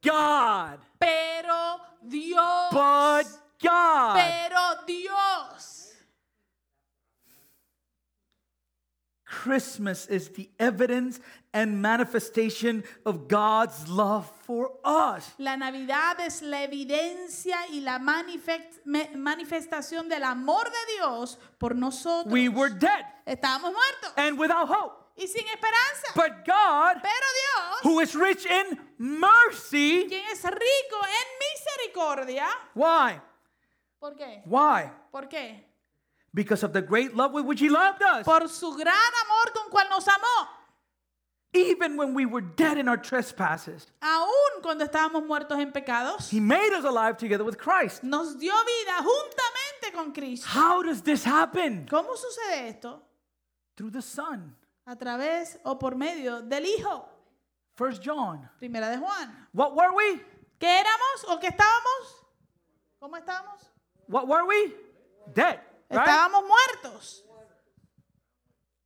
[0.02, 2.70] God, Pero Dios.
[2.72, 3.26] but
[3.62, 4.16] God.
[4.16, 5.75] Pero Dios.
[9.25, 11.21] Christmas is the evidence
[11.53, 15.33] and manifestation of God's love for us.
[15.38, 18.81] La Navidad es la evidencia y la manifest-
[19.14, 22.33] manifestación del amor de Dios por nosotros.
[22.33, 24.94] We were dead Estábamos muertos and without hope.
[25.16, 26.12] y sin esperanza.
[26.14, 33.21] But God, Pero Dios, who is rich in mercy, quien es rico en misericordia, why?
[34.00, 34.42] ¿Por qué?
[34.46, 34.90] Why?
[35.11, 35.64] ¿Por qué?
[36.32, 38.24] Because of the great love with which He loved us.
[38.24, 40.48] Por su gran amor con cual nos amó.
[41.54, 46.40] Even when we were dead in our trespasses, Aún cuando estábamos muertos en pecados, He
[46.40, 48.02] made us alive together with Christ.
[48.04, 50.46] nos dio vida juntamente con Cristo.
[50.46, 51.87] How does this happen?
[51.88, 53.02] ¿Cómo sucede esto?
[53.76, 54.54] Through the Son.
[54.87, 57.08] A través o por medio del Hijo.
[57.76, 58.48] First John.
[58.58, 59.48] Primera de Juan.
[59.54, 60.20] What were we?
[60.61, 62.26] ¿Qué éramos o qué estábamos?
[63.00, 63.61] ¿Cómo estábamos?
[64.09, 64.73] What were we?
[65.33, 65.61] Dead.
[65.90, 66.07] Right?
[66.07, 67.23] Estábamos muertos.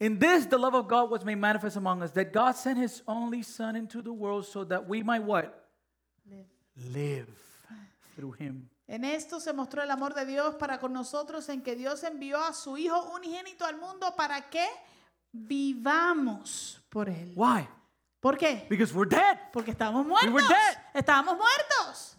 [0.01, 3.03] In this, the love of God was made manifest among us, that God sent His
[3.07, 5.69] only Son into the world so that we might what?
[6.29, 6.47] Live
[6.93, 7.29] Live
[8.17, 8.69] through Him.
[8.89, 12.43] En esto se mostró el amor de Dios para con nosotros en que Dios envió
[12.43, 14.67] a su Hijo unigénito al mundo para que
[15.31, 17.33] vivamos por Él.
[17.37, 17.69] Why?
[18.21, 18.67] ¿Por qué?
[18.69, 19.39] Because we're dead.
[19.53, 20.29] Porque estábamos muertos.
[20.29, 20.79] We were dead.
[20.95, 22.17] Estábamos muertos.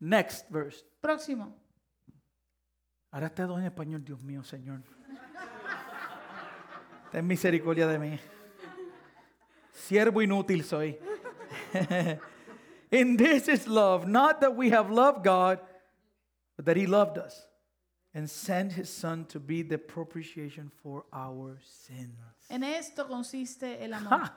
[0.00, 0.84] Next verse.
[1.02, 1.54] Próximo.
[3.12, 4.82] Ahora está todo en español, Dios mío, Señor.
[7.10, 8.18] Ten misericordia de mí.
[9.72, 10.96] Siervo inútil soy.
[12.92, 15.58] In this is love, not that we have loved God,
[16.56, 17.46] but that He loved us
[18.14, 22.16] and sent His Son to be the propitiation for our sins.
[22.48, 24.30] En esto consiste el amor.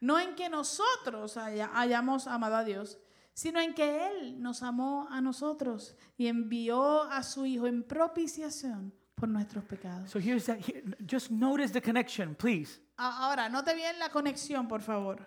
[0.00, 2.96] No en que nosotros haya- hayamos amado a Dios,
[3.36, 8.94] sino en que Él nos amó a nosotros y envió a su Hijo en propiciación
[9.14, 10.10] por nuestros pecados.
[10.10, 10.58] So here's that.
[10.58, 12.80] Here, just notice the connection, please.
[12.96, 15.18] A- Ahora, note bien la conexión, por favor.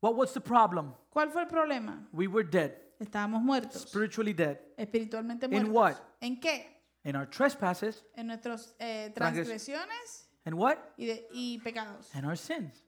[0.00, 0.94] What was the problem?
[1.10, 2.08] ¿Cuál fue el problema?
[2.12, 5.72] We were dead, Estábamos muertos, spiritually dead, espiritualmente In muertos.
[5.74, 5.94] what?
[6.20, 6.74] ¿En qué?
[7.04, 10.78] in our trespasses, En nuestras eh, Transgres- transgresiones and what?
[10.96, 12.08] y, de- y pecados.
[12.14, 12.82] And our sins.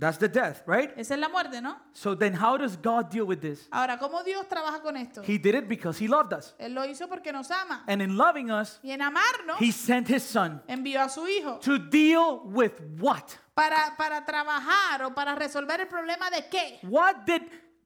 [0.00, 0.90] That's the death, right?
[0.96, 1.76] Esa es la muerte, ¿no?
[1.92, 3.68] So then how does God deal with this?
[3.70, 5.22] Ahora, ¿cómo Dios trabaja con esto?
[5.22, 6.54] He did it because he loved us.
[6.58, 7.84] Él lo hizo porque nos ama.
[7.86, 11.58] And in loving us, Y en amarnos, he sent his son envió a su hijo
[11.60, 13.36] to deal with what?
[13.54, 16.78] para, para trabajar o para resolver el problema de qué.
[16.82, 17.42] What did,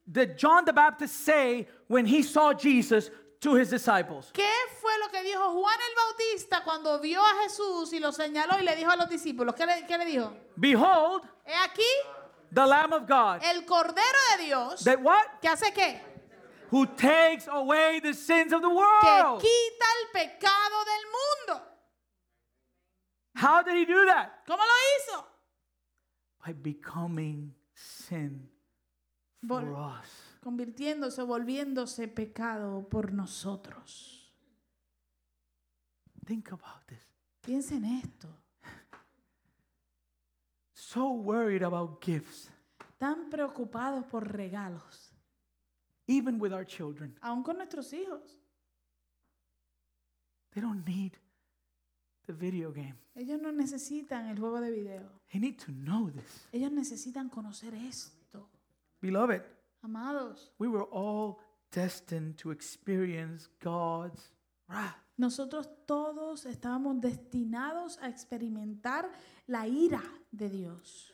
[0.07, 4.31] did John the Baptist say when he saw Jesus to his disciples?
[4.33, 8.59] ¿Qué fue lo que dijo Juan el Bautista cuando vio a Jesús y lo señaló
[8.59, 9.55] y le dijo a los discípulos?
[9.55, 10.35] ¿Qué le, qué le dijo?
[10.57, 11.83] Behold, He aquí
[12.53, 13.43] the Lamb of God.
[13.43, 15.41] el Cordero de Dios That what?
[15.43, 16.01] que hace qué?
[16.71, 19.41] Who takes away the sins of the Que world.
[19.41, 21.63] quita el pecado del mundo.
[23.37, 24.45] How did he do that?
[24.47, 25.25] ¿Cómo lo hizo?
[26.45, 28.49] By becoming sin
[29.47, 30.09] for Vol- us.
[30.45, 34.31] Convirtiéndose, volviéndose pecado por nosotros.
[36.27, 37.01] Think about this.
[37.41, 38.29] Piensa en esto.
[40.75, 42.51] So worried about gifts,
[42.99, 45.13] Tan preocupados por regalos,
[46.07, 47.17] even with our children.
[47.23, 48.39] aún con nuestros hijos.
[50.51, 51.13] They don't need
[52.27, 52.97] the video game.
[53.15, 55.21] Ellos no necesitan el juego de video.
[55.33, 56.49] They need to know this.
[56.53, 58.49] Ellos necesitan conocer esto.
[59.01, 59.43] Beloved,
[59.85, 64.33] Amados, we were all destined to experience God's
[64.69, 64.97] wrath.
[65.19, 69.11] nosotros todos estábamos destinados a experimentar
[69.47, 71.13] la ira de Dios,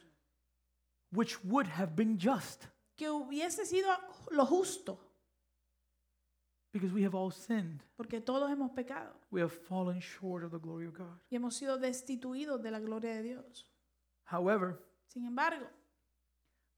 [1.12, 3.88] which would have been just que hubiese sido
[4.30, 4.98] lo justo,
[6.72, 7.82] because we have all sinned.
[7.96, 11.18] porque todos hemos pecado We have fallen short of the glory of God.
[11.28, 13.66] y hemos sido destituidos de la gloria de Dios.
[14.26, 14.78] However,
[15.08, 15.66] Sin embargo,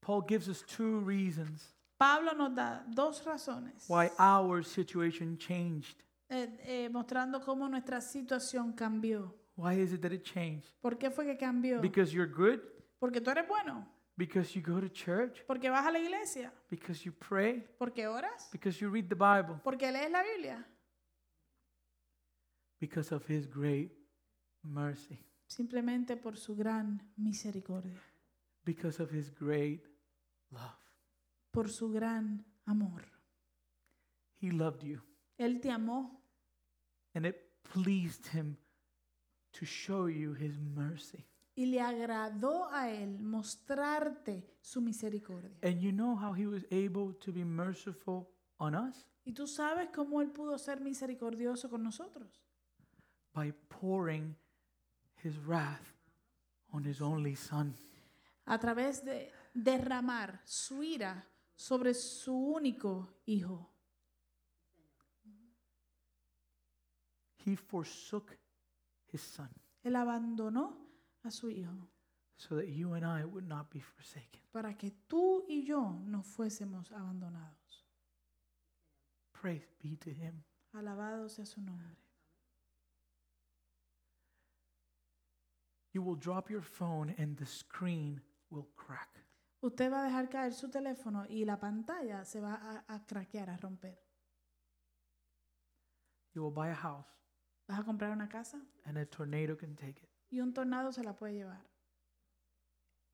[0.01, 6.03] Paul gives us two reasons Pablo nos da dos razones, why our situation changed.
[6.29, 9.33] eh, eh, mostrando cómo nuestra situación cambió.
[9.55, 10.67] Why is it that it changed?
[10.81, 11.79] ¿Por qué fue que cambió?
[11.81, 12.59] Because you're good?
[12.99, 15.43] Porque tú eres bueno, Because you go to church?
[15.45, 17.63] porque vas a la iglesia, Because you pray?
[17.77, 19.59] porque oras, Because you read the Bible?
[19.63, 20.65] porque lees la Biblia,
[22.79, 23.91] Because of his great
[24.63, 25.19] mercy.
[25.47, 27.99] simplemente por su gran misericordia,
[28.65, 29.83] Because of his great
[30.49, 30.77] love.
[31.53, 33.03] Por su gran amor.
[34.41, 35.01] He loved you.
[35.37, 36.19] Él te amó
[37.13, 38.57] And it pleased him
[39.53, 41.25] to show you his mercy.
[41.55, 45.55] y le agradó a él mostrarte su misericordia.
[45.61, 49.05] And you know how he was able to be merciful on us?
[49.23, 52.41] ¿Y tú sabes cómo él pudo ser misericordioso con nosotros?
[53.33, 54.35] By pouring
[55.23, 55.93] his wrath
[56.71, 57.75] on his only son.
[58.45, 61.23] A través de derramar su ira
[61.63, 63.69] sobre su único hijo.
[67.45, 68.37] He forsook
[69.11, 69.49] his son
[69.81, 70.77] Él abandonó
[71.23, 71.89] a su hijo
[72.35, 74.41] so that you and I would not be forsaken.
[74.51, 77.85] para que tú y yo no fuésemos abandonados.
[79.31, 80.43] Praise be to him.
[80.73, 81.95] Alabado sea su nombre.
[85.93, 89.23] You will drop your phone and the screen will crack.
[89.63, 93.49] Usted va a dejar caer su teléfono y la pantalla se va a, a craquear,
[93.49, 93.97] a romper.
[96.33, 97.07] You will buy a house
[97.67, 100.09] Vas a comprar una casa and a tornado can take it.
[100.29, 101.63] y un tornado se la puede llevar.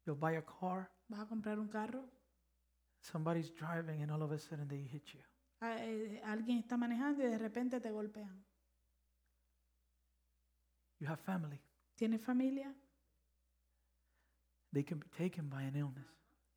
[0.06, 2.10] You'll buy a car, Vas a comprar un carro,
[3.02, 5.22] somebody's driving and all of a sudden they hit you.
[5.62, 8.44] a- eh, alguien está manejando y de repente te golpean.
[11.00, 11.62] You have family.
[11.96, 12.74] ¿Tienes familia?
[14.74, 16.08] They can be taken by an illness.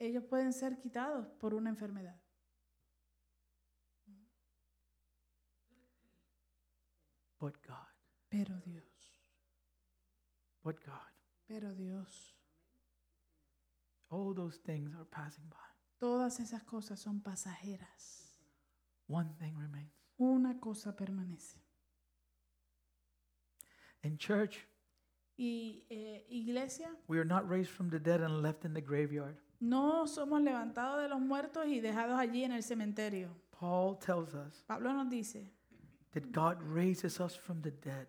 [0.03, 2.21] Ellos pueden ser quitados por una enfermedad.
[7.39, 7.87] But God,
[8.29, 8.83] Pero Dios,
[10.65, 11.13] but God,
[11.49, 12.35] pero Dios,
[14.11, 15.57] all those things are passing by.
[16.01, 18.41] todas esas cosas son pasajeras.
[19.07, 19.93] One thing remains.
[20.19, 21.59] Una cosa permanece.
[24.03, 24.67] In church,
[25.37, 29.37] Y eh, iglesia, we are not raised from the dead and left in the graveyard.
[29.63, 33.29] No somos levantados de los muertos y dejados allí en el cementerio.
[33.59, 35.47] Paul tells us Pablo nos dice
[36.13, 38.09] that God raises us from the dead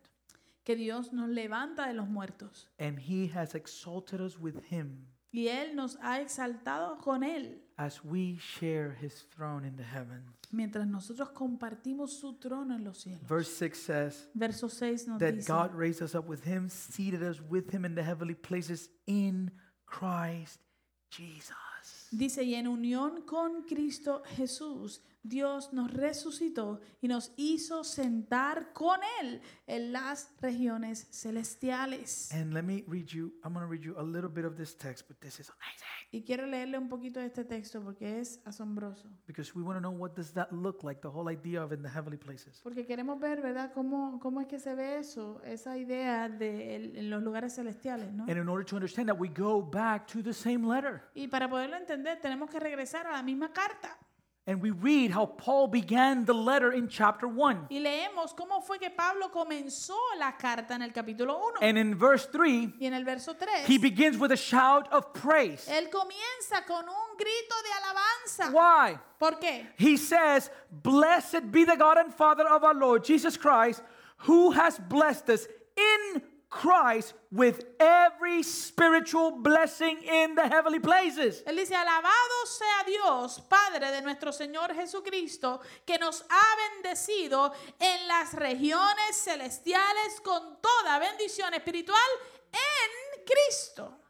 [0.66, 5.48] que Dios nos levanta de los muertos and he has exalted us with him y
[5.48, 10.26] Él nos ha exaltado con Él as we share his throne in the heavens.
[10.52, 13.28] mientras nosotros compartimos su trono en los cielos.
[13.28, 17.22] Verse 6 says Verso 6 nos that dice God raised us up with him, seated
[17.22, 19.52] us with him in the heavenly places in
[19.86, 20.60] Christ
[21.16, 22.08] Jesus.
[22.12, 29.00] Dice, y en unión con Cristo Jesús, Dios nos resucitó y nos hizo sentar con
[29.22, 32.32] Él en las regiones celestiales.
[32.34, 34.76] And let me read you, I'm going to read you a little bit of this
[34.76, 36.03] text, but this is amazing.
[36.16, 39.10] Y quiero leerle un poquito de este texto porque es asombroso.
[39.26, 41.82] because we want to know what does that look like, the whole idea of in
[41.82, 42.62] the heavenly places.
[42.62, 46.96] Porque queremos ver, ¿verdad?, cómo, cómo es que se ve eso, esa idea de el-
[46.98, 48.26] en los lugares celestiales, ¿no?
[48.26, 51.02] And in order to understand that, we go back to the same letter.
[51.16, 53.98] Y para poderlo entender, tenemos que regresar a la misma carta.
[54.46, 57.68] And we read how Paul began the letter in chapter 1.
[57.72, 61.60] Y leemos cómo fue que Pablo comenzó la carta en el capítulo 1.
[61.62, 65.14] And in verse 3, Y en el verso 3, he begins with a shout of
[65.14, 65.66] praise.
[65.70, 68.52] él comienza con un grito de alabanza.
[68.52, 69.00] Why?
[69.18, 69.68] ¿Por qué?
[69.78, 73.82] He says, Blessed be the God and Father of our Lord Jesus Christ,
[74.18, 76.22] who has blessed us in
[76.54, 81.44] Christ with every spiritual blessing in the heavenly places.
[81.48, 88.08] Él dice, alabado sea Dios, Padre de nuestro Señor Jesucristo, que nos ha bendecido en
[88.08, 91.98] las regiones celestiales con toda bendición espiritual
[92.52, 94.03] en Cristo.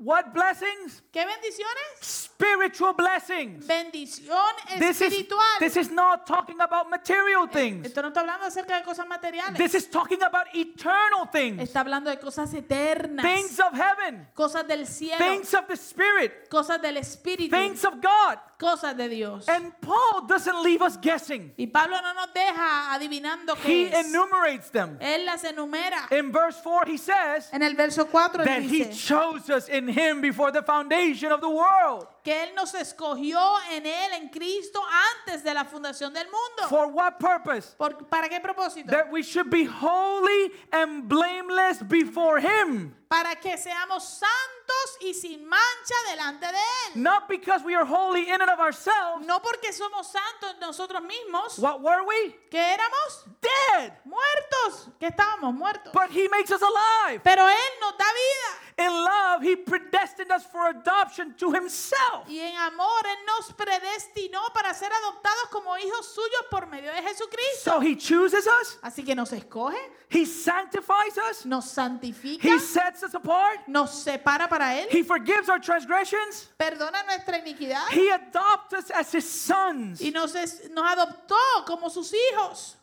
[0.00, 1.02] What blessings?
[1.12, 1.98] ¿Qué bendiciones?
[2.00, 3.66] Spiritual blessings.
[3.66, 4.38] Bendición
[4.78, 5.26] This is,
[5.58, 7.86] this is not talking about material eh, things.
[7.86, 9.58] Esto no está hablando acerca de cosas materiales.
[9.58, 11.60] This is talking about eternal things.
[11.60, 13.24] Está hablando de cosas eternas.
[13.24, 14.28] Things of heaven.
[14.34, 15.18] Cosas del cielo.
[15.18, 16.48] Things of the Spirit.
[16.48, 17.50] Cosas del Espíritu.
[17.50, 18.38] Things of God.
[18.58, 19.46] Cosas de Dios.
[19.48, 21.52] And Paul doesn't leave us guessing.
[21.56, 24.06] Y Pablo no nos deja adivinando He qué es.
[24.06, 24.98] enumerates them.
[25.00, 26.08] Él las enumera.
[26.10, 29.68] In verse 4, he says En el verso 4 that él he dice chose us
[29.68, 32.08] in him before the foundation of the world.
[32.24, 33.40] que Él nos escogió
[33.70, 34.80] en Él, en Cristo,
[35.24, 36.68] antes de la fundación del mundo.
[36.68, 37.74] For what purpose?
[37.78, 38.90] ¿Por- ¿Para qué propósito?
[38.90, 42.94] That we should be holy and blameless before him.
[43.08, 44.57] Para que seamos santos
[45.00, 46.96] y sin mancha delante de Él.
[47.02, 49.24] Not because we are holy in and of ourselves.
[49.26, 52.32] No porque somos santos nosotros mismos, What were we?
[52.50, 53.92] que éramos Dead.
[54.04, 55.92] muertos, que estábamos muertos.
[55.92, 57.20] But he makes us alive.
[57.22, 58.64] Pero Él nos da vida.
[58.80, 62.28] In love, he predestined us for adoption to himself.
[62.28, 67.02] Y en amor Él nos predestinó para ser adoptados como hijos suyos por medio de
[67.02, 67.72] Jesucristo.
[67.72, 69.76] So he chooses us, Así que nos escoge,
[70.10, 75.48] he sanctifies us, nos santifica, he sets us apart, nos separa para Él, he forgives
[75.48, 80.00] our transgressions, perdona nuestra iniquidad he adopts us as his sons.
[80.00, 82.74] y nos, es- nos adoptó como sus hijos.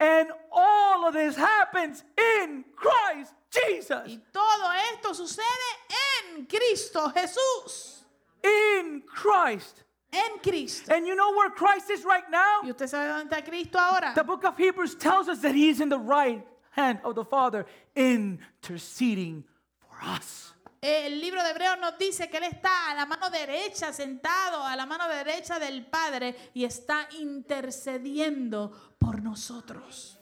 [0.00, 4.06] And all of this happens in Christ Jesus.
[4.06, 5.42] Y todo esto sucede
[6.28, 8.02] en Cristo Jesús.
[8.44, 9.82] In Christ.
[10.12, 10.94] En Cristo.
[10.94, 12.60] And you know where Christ is right ¿Y now?
[12.70, 14.12] usted sabe dónde está Cristo ahora?
[14.14, 17.24] The book of Hebrews tells us that he is in the right hand of the
[17.24, 17.66] Father,
[17.96, 19.42] interceding
[19.80, 20.47] for us.
[20.80, 24.76] El libro de Hebreos nos dice que Él está a la mano derecha, sentado a
[24.76, 30.14] la mano derecha del Padre y está intercediendo por nosotros.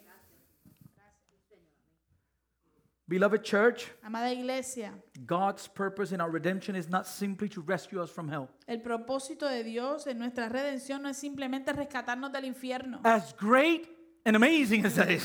[3.09, 4.93] Beloved church, Amada iglesia,
[5.27, 8.49] God's purpose in our redemption is not simply to rescue us from hell.
[8.67, 13.01] el propósito de Dios en nuestra redención no es simplemente rescatarnos del infierno.
[13.05, 13.89] As great
[14.25, 15.23] and amazing as that is,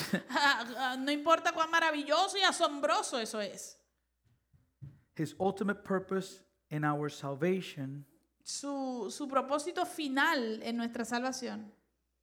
[1.00, 3.80] No importa cuán maravilloso y asombroso eso es.
[5.15, 8.06] His ultimate purpose in our salvation
[8.43, 11.71] Su, su propósito final en nuestra salvación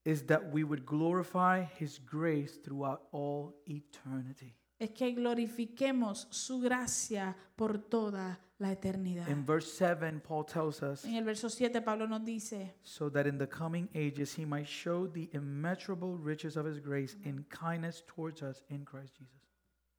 [0.05, 4.55] is that we would glorify his grace throughout all eternity.
[4.81, 9.29] es que glorifiquemos su gracia por toda la eternidad.
[9.29, 13.27] In verse 7, Paul tells us, En el verso 7 Pablo nos dice, so that
[13.27, 18.03] in the coming ages he might show the immeasurable riches of his grace in kindness
[18.07, 19.48] towards us in Christ Jesus.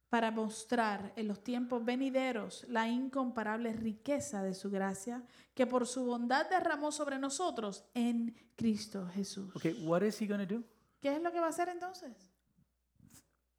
[0.10, 6.04] Para mostrar en los tiempos venideros la incomparable riqueza de su gracia que por su
[6.06, 9.56] bondad derramó sobre nosotros en Cristo Jesús.
[9.56, 10.64] Okay, what is he going to do?
[11.00, 12.32] ¿Qué es lo que va a hacer entonces?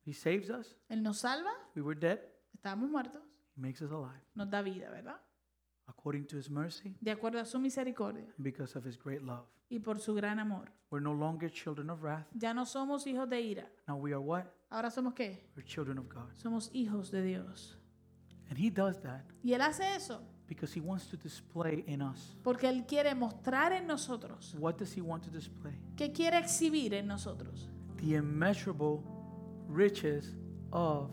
[0.04, 0.76] He saves us.
[0.88, 2.18] Él nos salva, We were dead.
[2.54, 3.22] estábamos muertos,
[3.56, 5.20] He makes us alive nos da vida, ¿verdad?
[5.86, 9.46] according to his mercy De acuerdo a su misericordia and because of his great love.
[9.68, 10.70] y por su gran amor.
[10.90, 12.26] We're no longer children of wrath.
[12.34, 13.70] Ya no somos hijos de ira.
[13.86, 14.46] Now we are what?
[14.70, 15.40] Ahora somos qué?
[15.56, 16.32] We're children of God.
[16.36, 17.76] Somos hijos de Dios.
[18.48, 22.36] And he does that Y Él hace eso because he wants to display in us.
[22.42, 24.54] porque Él quiere mostrar en nosotros.
[24.58, 25.72] What does he want to display?
[25.96, 27.68] ¿Qué quiere exhibir en nosotros?
[27.98, 29.02] The immeasurable
[29.68, 30.34] riches
[30.72, 31.10] of.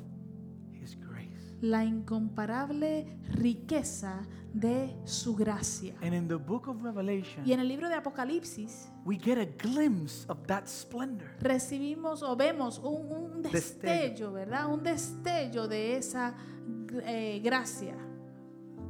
[1.62, 4.22] La incomparable riqueza
[4.53, 5.95] de su gracia.
[6.01, 9.45] And in the book of Revelation, Y en el libro de Apocalipsis we get a
[9.45, 11.28] glimpse of that splendor.
[11.39, 13.82] recibimos o vemos un, un Destello.
[13.91, 14.72] destello, ¿verdad?
[14.72, 16.36] Un destello de esa
[17.05, 17.95] eh, gracia.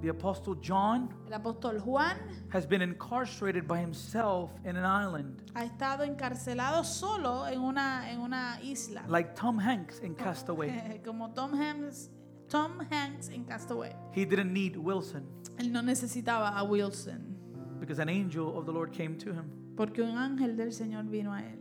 [0.01, 2.17] The apostle John El apóstol Juan
[2.53, 8.19] has been incarcerated by himself in an island, ha estado encarcelado solo en una, en
[8.19, 9.03] una isla.
[9.07, 11.01] like Tom Hanks in Castaway.
[11.05, 12.11] Como Tom Hanks
[12.49, 13.93] Tom Hanks en Castaway.
[14.13, 15.23] He didn't need Wilson
[15.57, 17.35] Él no necesitaba a Wilson
[17.79, 19.45] because an angel of the Lord came to him.
[19.75, 21.59] porque un ángel del Señor vino a él.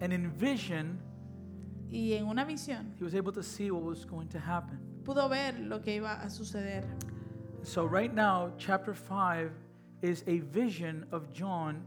[0.00, 0.98] And in vision,
[1.90, 4.78] Y en una visión he was able to see what was going to happen.
[5.04, 6.84] pudo ver lo que iba a suceder.
[7.62, 9.50] So, right now, chapter 5
[10.02, 11.82] is a vision of John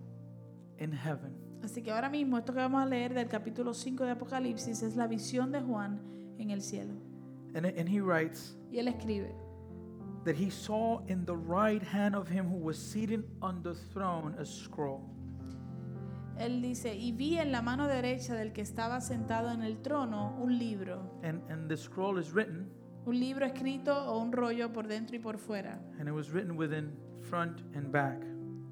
[0.80, 1.32] in heaven.
[1.64, 4.96] Así que ahora mismo esto que vamos a leer del capítulo 5 de Apocalipsis es
[4.96, 6.02] la visión de Juan
[6.40, 6.96] en el cielo.
[7.54, 9.34] And, and he writes Y él escribe
[10.24, 14.36] that he saw in the right hand of him who was seated on the throne
[14.40, 15.02] a scroll.
[16.38, 20.36] Él dice, y vi en la mano derecha del que estaba sentado en el trono
[20.40, 22.68] un libro, And, and the scroll is written,
[23.06, 25.80] un libro escrito o un rollo por dentro y por fuera.
[26.00, 26.92] and it was written within
[27.22, 28.18] front and back.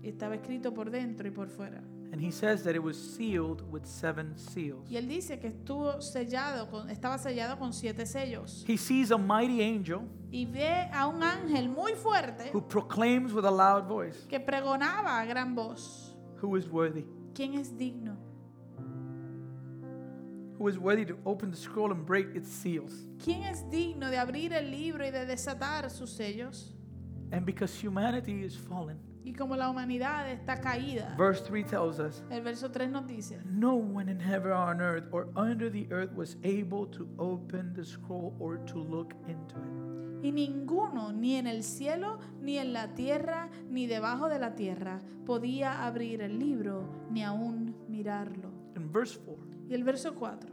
[0.02, 1.82] Y estaba escrito por dentro y por fuera.
[2.12, 4.90] And he says that it was sealed with seven seals.
[4.90, 8.66] Y él dice que estuvo sellado, con, estaba sellado con siete sellos.
[8.68, 13.46] He sees a mighty angel Y ve a un ángel muy fuerte who proclaims with
[13.46, 16.16] a loud voice, que pregonaba a gran voz.
[16.42, 17.06] Who is worthy?
[17.34, 18.18] ¿Quién es digno?
[20.60, 22.92] Who is worthy to open the scroll and break its seals?
[23.24, 26.76] ¿Quién es digno de abrir el libro y de desatar sus sellos?
[27.32, 29.00] And because humanity is fallen,
[29.30, 33.40] Y como la humanidad está caída, verse 3 tells us, el verso 3 nos dice,
[33.46, 37.72] No one in heaven or on earth or under the earth was able to open
[37.76, 40.24] the scroll or to look into it.
[40.24, 45.00] y ninguno, ni en el cielo, ni en la tierra, ni debajo de la tierra,
[45.28, 48.52] podía abrir el libro, ni aún mirarlo.
[48.76, 49.38] In verse 4,
[49.70, 50.50] Y el verso 4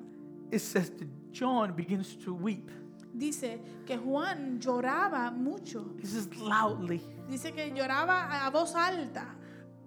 [0.52, 2.70] it says that John begins to weep.
[3.18, 5.94] Dice que Juan lloraba mucho.
[6.00, 9.34] He says loudly Dice que lloraba a voz alta,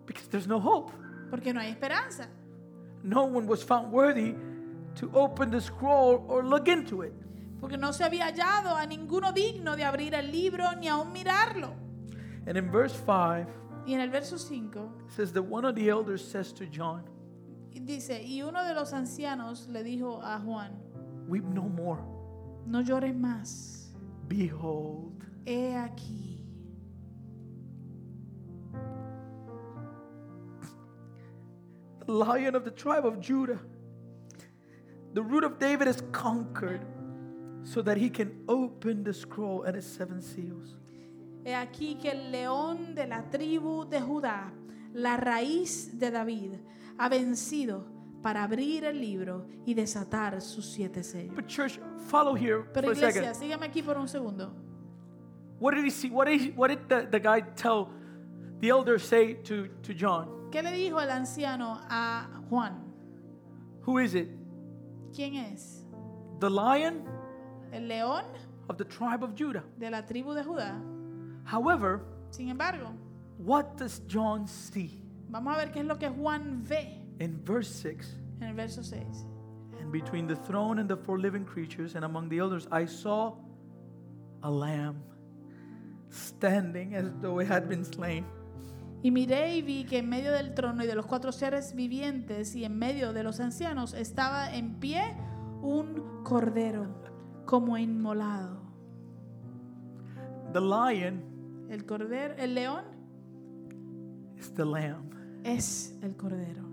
[0.06, 0.92] because there's no hope.
[1.30, 2.28] porque no hay esperanza.
[3.04, 4.36] No one was found worthy
[4.96, 7.14] to open the scroll or look into it.
[7.62, 11.74] Porque no se había hallado a ninguno digno de abrir el libro ni aún mirarlo.
[12.46, 13.48] And in verse 5,
[13.86, 17.04] Y en el verso 5 it says that one of the elders says to John,
[17.74, 20.72] dice, y uno de los ancianos le dijo a Juan,
[21.28, 22.00] Weep no more.
[22.66, 23.94] No llores más,
[24.28, 26.38] Behold, he aquí.
[32.06, 33.60] the lion of the tribe of Judah,
[35.14, 36.86] the root of David is conquered
[37.64, 40.76] so that he can open the scroll and its seven seals.
[41.44, 44.52] He aquí que el león de la tribu de Judá,
[44.94, 46.54] la raíz de David,
[46.98, 47.86] ha vencido
[48.22, 51.36] para abrir el libro y desatar sus siete sellos.
[51.36, 53.36] But church, follow here Pero for a iglesia, second.
[53.36, 54.52] sígame aquí por un segundo.
[55.60, 56.10] What did he see?
[56.10, 57.90] What did, he, what did the, the guy tell
[58.62, 60.50] the elder say to, to John?
[60.52, 62.74] ¿Qué le dijo el anciano a Juan?
[63.86, 64.30] Who is it?
[65.14, 65.84] ¿Quién es?
[66.40, 67.04] The lion
[67.72, 68.24] El león
[68.70, 69.64] of the tribe of Judah.
[69.78, 70.76] de la tribu de Judá.
[71.46, 72.02] However,
[72.32, 72.94] Sin embargo,
[73.38, 75.02] what does John see?
[75.30, 78.82] vamos a ver qué es lo que Juan ve In verse 6, en el verso
[78.82, 79.26] 6.
[79.82, 83.36] and between the throne and the four living creatures and among the elders, I saw
[84.44, 85.02] a lamb
[86.10, 88.26] standing as though it had been slain.
[89.02, 92.54] Y miré y vi que en medio del trono y de los cuatro seres vivientes
[92.56, 95.16] y en medio de los ancianos estaba en pie
[95.62, 96.88] un cordero
[97.46, 98.60] como inmolado.
[100.54, 101.24] The lion
[101.70, 102.84] El cordero, el león
[104.38, 105.14] is the lamb.
[105.44, 106.69] es el cordero.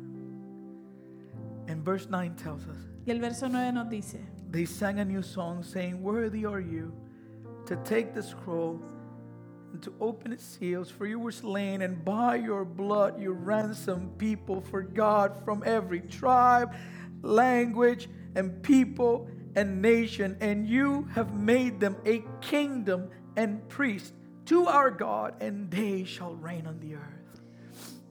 [1.69, 4.19] And verse 9 tells us Y el verso 9 nos dice,
[4.51, 6.93] they sang a new song saying, Worthy are you
[7.67, 8.81] to take the scroll
[9.73, 14.19] and to open its seals, for you were slain, and by your blood you ransomed
[14.19, 16.75] people for God from every tribe,
[17.23, 24.15] language, and people and nation, and you have made them a kingdom and priest
[24.47, 27.16] to our God, and they shall reign on the earth.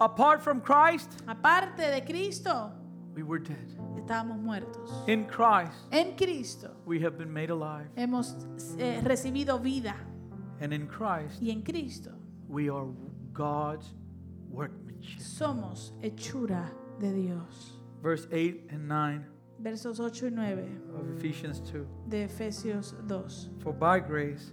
[0.00, 2.70] Apart from Christ, Aparte de Cristo,
[3.14, 3.56] we were dead.
[3.96, 4.90] estábamos muertos.
[5.08, 7.88] In Christ, En Cristo we have been made alive.
[7.96, 8.34] hemos
[8.78, 9.94] eh, recibido vida
[10.60, 12.10] And in Christ, y en Cristo
[12.48, 12.86] we are
[13.32, 13.86] God's
[14.50, 15.20] workmanship.
[15.20, 16.70] somos hechura
[17.00, 17.72] de Dios.
[18.02, 19.24] Verse 8 and 9
[19.60, 21.84] Versos 8 y 9 of Ephesians 2.
[22.08, 23.50] de Efesios 2.
[23.60, 24.52] For by grace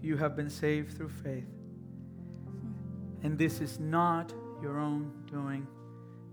[0.00, 1.44] you have been saved through faith.
[3.22, 4.32] And this is not
[4.62, 5.66] your own doing,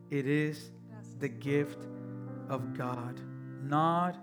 [0.09, 0.71] it is
[1.19, 1.87] the gift
[2.49, 3.19] of God,
[3.63, 4.15] not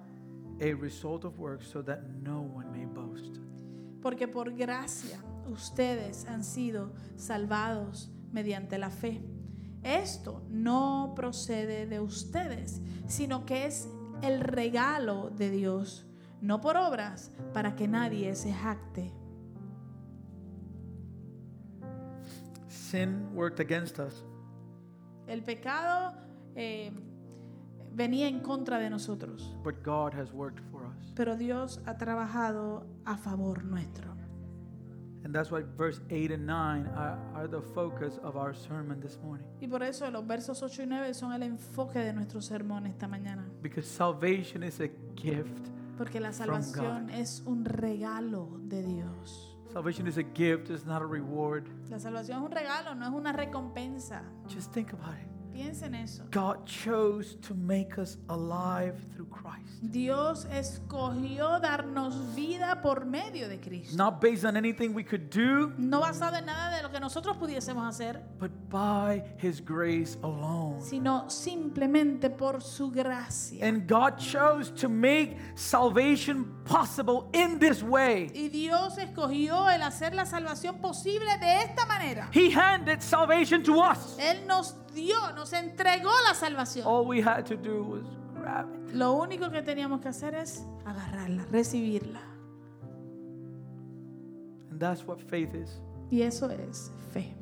[0.60, 3.40] a result of works, so that no one may boast.
[4.02, 9.20] Porque por gracia ustedes han sido salvados mediante la fe.
[9.82, 13.88] Esto no procede de ustedes, sino que es
[14.22, 16.06] el regalo de Dios,
[16.40, 19.12] no por obras, para que nadie se jacte.
[22.90, 24.24] Sin worked against us,
[25.26, 26.12] El pecado
[26.56, 26.90] eh,
[27.94, 31.12] venía en contra de nosotros, but God has worked for us.
[31.14, 34.16] pero Dios ha trabajado a favor nuestro.
[35.22, 39.18] And that's why verse 8 and 9 are, are the focus of our sermon this
[39.22, 39.46] morning.
[39.60, 43.06] Y por eso los versos 8 y 9 son el enfoque de nuestro sermón esta
[43.06, 43.44] mañana.
[43.62, 45.68] Because salvation is a gift.
[45.98, 47.14] Porque la salvación God.
[47.14, 49.49] es un regalo de Dios.
[49.72, 51.68] Salvation is a gift, it's not a reward.
[51.88, 54.22] La salvación es un regalo, no es una recompensa.
[54.48, 55.39] Just think about it.
[55.52, 56.22] Piensa en eso.
[56.30, 59.80] God chose to make us alive through Christ.
[59.82, 63.96] Dios escogió darnos vida por medio de Cristo.
[63.96, 67.36] Not based on anything we could do, No basado en nada de lo que nosotros
[67.38, 70.80] pudiésemos hacer, but by His grace alone.
[70.82, 73.64] sino simplemente por su gracia.
[73.66, 78.30] And God chose to make salvation possible in this way.
[78.34, 82.28] Y Dios escogió el hacer la salvación posible de esta manera.
[82.32, 84.16] He handed salvation to us.
[84.18, 86.86] Él nos dio, nos entregó la salvación.
[86.86, 88.94] All we had to do was grab it.
[88.94, 92.20] Lo único que teníamos que hacer es agarrarla, recibirla.
[94.70, 95.80] And that's what faith is.
[96.10, 97.34] Y eso es fe.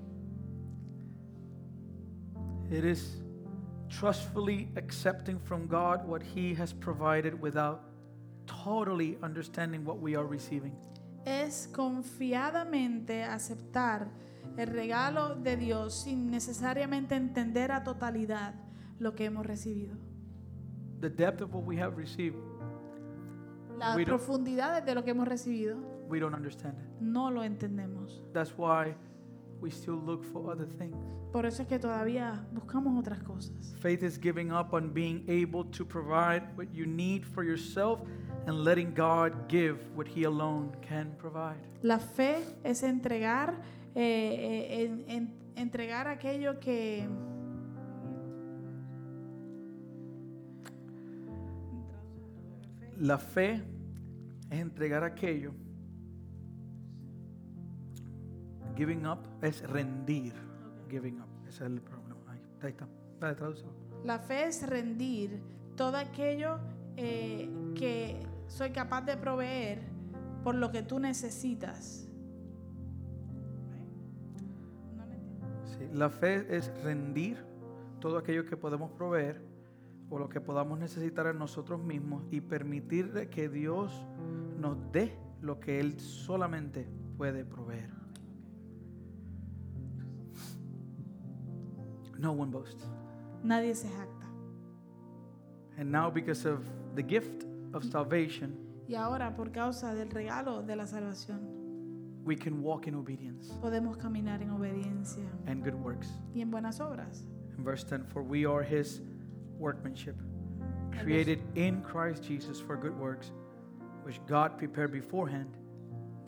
[2.70, 3.22] It is
[3.88, 7.80] trustfully accepting from God what He has provided without
[8.46, 10.76] totally understanding what we are receiving.
[11.24, 14.08] Es confiadamente aceptar
[14.56, 18.54] el regalo de Dios sin necesariamente entender a totalidad
[18.98, 19.96] lo que hemos recibido.
[21.00, 22.36] The depth of what we have received,
[23.78, 25.78] Las We profundidades de lo que hemos recibido
[26.08, 27.00] we don't understand it.
[27.00, 28.22] no lo entendemos.
[28.32, 28.94] That's why
[29.60, 30.96] we still look for other things.
[31.32, 33.74] Por eso es que todavía buscamos otras cosas.
[33.80, 38.00] Faith is giving up on being able to provide what you need for yourself
[38.46, 41.58] and letting God give what He alone can provide.
[41.82, 43.60] La fe es entregar,
[43.94, 44.00] eh,
[44.74, 47.08] eh, en- en- entregar aquello que
[53.00, 53.62] La fe
[54.50, 55.52] es entregar aquello.
[58.76, 60.32] Giving up es rendir.
[60.90, 61.26] Giving up.
[61.48, 62.16] Ese es el problema.
[62.28, 62.88] Ahí, ahí está.
[63.20, 63.70] Dale, tradúcelo.
[64.04, 65.40] La fe es rendir
[65.76, 66.58] todo aquello
[66.96, 69.80] eh, que soy capaz de proveer
[70.42, 72.07] por lo que tú necesitas.
[75.92, 77.44] La fe es rendir
[78.00, 79.42] todo aquello que podemos proveer
[80.10, 84.06] o lo que podamos necesitar en nosotros mismos y permitir que Dios
[84.58, 87.90] nos dé lo que Él solamente puede proveer.
[92.18, 92.88] No one boasts.
[93.44, 94.26] Nadie se jacta.
[95.78, 96.64] And now, because of
[96.96, 98.56] the gift of salvation,
[98.88, 101.57] Y ahora, por causa del regalo de la salvación,
[102.28, 106.08] we can walk in obedience podemos caminar en obediencia and good works.
[106.34, 107.24] y en buenas obras.
[107.56, 109.00] In verse 10, for we are his
[109.58, 110.14] workmanship,
[111.02, 113.32] created in Christ Jesus for good works,
[114.04, 115.56] which God prepared beforehand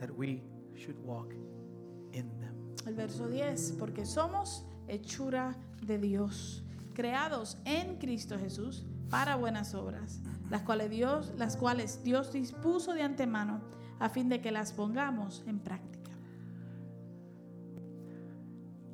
[0.00, 0.42] that we
[0.74, 1.32] should walk
[2.12, 2.54] in them.
[2.86, 5.54] El verso 10, porque somos hechura
[5.86, 6.62] de Dios,
[6.94, 10.20] creados en Cristo Jesús para buenas obras,
[10.50, 13.60] las cuales Dios, las cuales Dios dispuso de antemano
[14.00, 16.10] a fin de que las pongamos en práctica.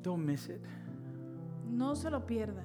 [0.02, 0.60] Don't miss it.
[1.68, 2.62] No se lo pierda.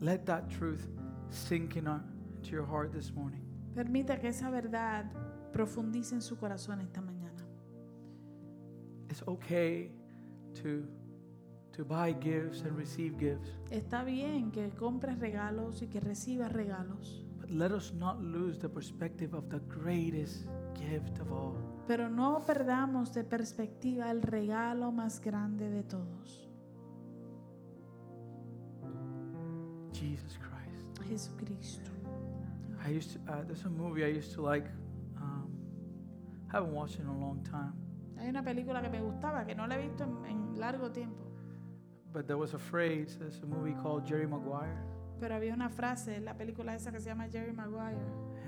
[0.00, 0.88] Let that truth
[1.30, 2.02] sink in our,
[2.36, 3.40] into your heart this morning.
[3.74, 5.10] Permita que esa verdad
[5.52, 7.22] profundice en su corazón esta mañana.
[9.08, 9.90] It's okay
[10.62, 10.84] to,
[11.72, 17.24] to buy gifts and receive gifts, Está bien que compres regalos y que recibas regalos,
[17.52, 21.56] let us not lose the perspective of the greatest gift of all.
[21.86, 26.48] pero no perdamos de perspectiva el regalo más grande de todos,
[29.92, 31.08] Jesus Christ.
[31.08, 31.90] Jesucristo.
[32.84, 34.66] I used to, uh, there's a movie I used to like.
[35.16, 35.52] Um,
[36.50, 37.74] haven't watched it in a long time,
[38.18, 41.22] Hay una película que me gustaba, que no la he visto en, en largo tiempo,
[42.12, 43.16] but there was a phrase.
[43.18, 44.84] There's a movie called Jerry Maguire,
[45.22, 47.96] pero había una frase en la película esa que se llama Jerry Maguire.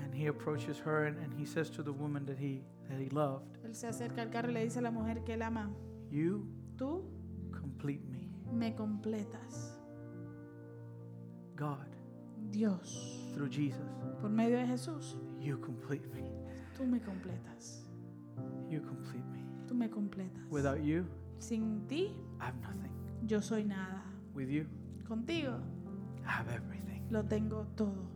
[0.03, 3.09] and he approaches her and, and he says to the woman that he that he
[3.11, 5.71] loved, Él se acerca al carro y le dice a la mujer que él ama,
[6.11, 6.45] "You
[6.77, 7.05] tú
[7.53, 9.79] complete me, me completas.
[11.55, 11.87] God,
[12.51, 13.79] Dios, through Jesus.
[14.19, 16.29] por medio de Jesús, You complete me.
[16.77, 17.85] tú me completas.
[18.69, 19.39] You complete me.
[19.67, 20.43] Tú me completas.
[20.49, 21.05] Without you,
[21.39, 22.11] Sin ti,
[22.41, 22.91] I have nothing.
[23.25, 24.03] yo soy nada.
[24.33, 24.65] With you,
[25.07, 25.59] Contigo,
[26.25, 27.05] have everything.
[27.09, 28.07] lo tengo todo.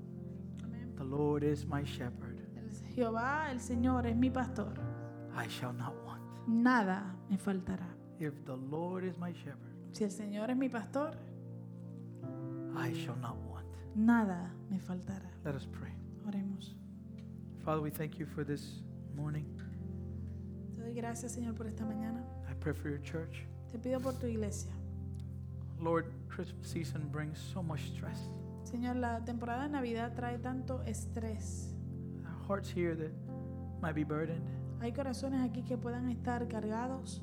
[0.64, 0.96] Amén.
[0.98, 4.74] The Lord is my shepherd; El Jehová, el Señor, es mi pastor.
[5.36, 6.22] I shall not want.
[6.48, 7.88] Nada me faltará.
[8.20, 11.12] If the Lord is my shepherd, Si el Señor es mi pastor,
[12.76, 15.30] I shall not want." nada me faltará.
[15.46, 15.92] Let us pray.
[16.28, 16.76] Oremos.
[17.64, 18.82] Father, we thank you for this
[19.16, 19.46] morning.
[20.76, 22.24] Te doy gracias, Señor, por esta mañana.
[22.50, 23.46] I pray for your church.
[23.72, 24.72] Te pido por tu iglesia.
[25.80, 28.30] Lord, Christmas season brings so much stress.
[28.64, 31.74] Señor, la temporada de Navidad trae tanto estrés.
[32.48, 33.12] Hearts here that
[33.82, 34.44] might be burdened,
[34.82, 37.22] Hay corazones aquí que puedan estar cargados,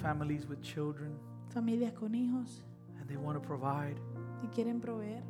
[0.00, 1.12] families with children,
[1.50, 2.62] familias con hijos
[2.98, 3.96] and they want to provide.
[4.42, 5.22] y quieren proveer.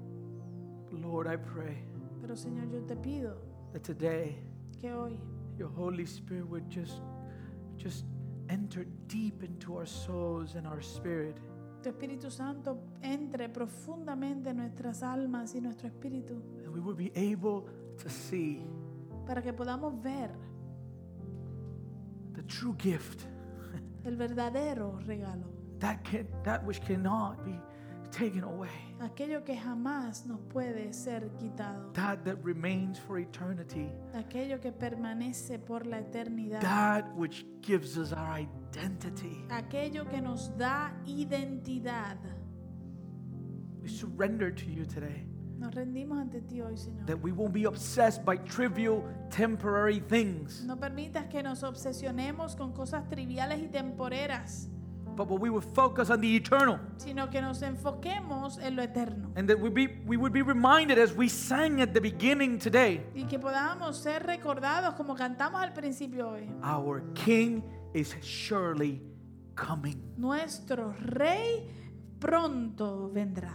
[0.92, 1.78] Lord, I pray
[2.20, 3.36] Pero Señor, yo te pido
[3.72, 4.36] that today
[4.80, 5.18] que hoy
[5.58, 7.00] your Holy Spirit would just
[7.76, 8.04] just
[8.48, 11.36] enter deep into our souls and our spirit
[11.86, 16.34] tu Espíritu Santo entre profundamente en nuestras almas y nuestro espíritu.
[16.64, 17.64] And we would be able
[18.02, 18.60] to see
[19.24, 20.30] para que podamos ver
[22.34, 23.26] the true gift.
[24.04, 25.46] el verdadero regalo,
[25.78, 27.56] that can that which cannot be
[28.10, 28.68] taken away.
[29.00, 33.90] Aquello que jamás nos puede ser quitado, that that remains for eternity.
[34.14, 39.44] Aquello que permanece por la eternidad, that which gives us our identity.
[39.50, 42.18] Aquello que nos da identidad.
[43.82, 45.24] we surrender to you today.
[45.58, 47.06] Nos rendimos ante ti hoy, Señor.
[47.06, 50.64] that we won't be obsessed by trivial temporary things.
[50.64, 54.68] No permitas que nos obsesionemos con cosas triviales y temporeras,
[55.16, 59.32] but we would focus on the eternal sino que nos enfoquemos en lo eterno.
[59.36, 63.00] and that we be we would be reminded as we sang at the beginning today
[63.14, 66.48] Y que podamos ser recordados como cantamos al principio hoy.
[66.62, 67.62] our king
[67.94, 69.00] is surely
[69.54, 71.66] coming Nuestro rey
[72.20, 73.54] pronto vendrá.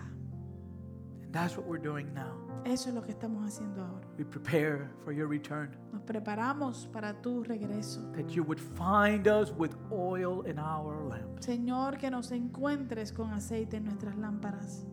[1.24, 2.34] and that's what we're doing now
[2.64, 4.08] Eso es lo que estamos haciendo ahora.
[4.18, 8.02] we prepare for your return Nos preparamos para tu regreso.
[8.14, 13.32] that you would find us with oil in our lamps Señor, que nos encuentres con
[13.34, 14.86] aceite en nuestras lámparas.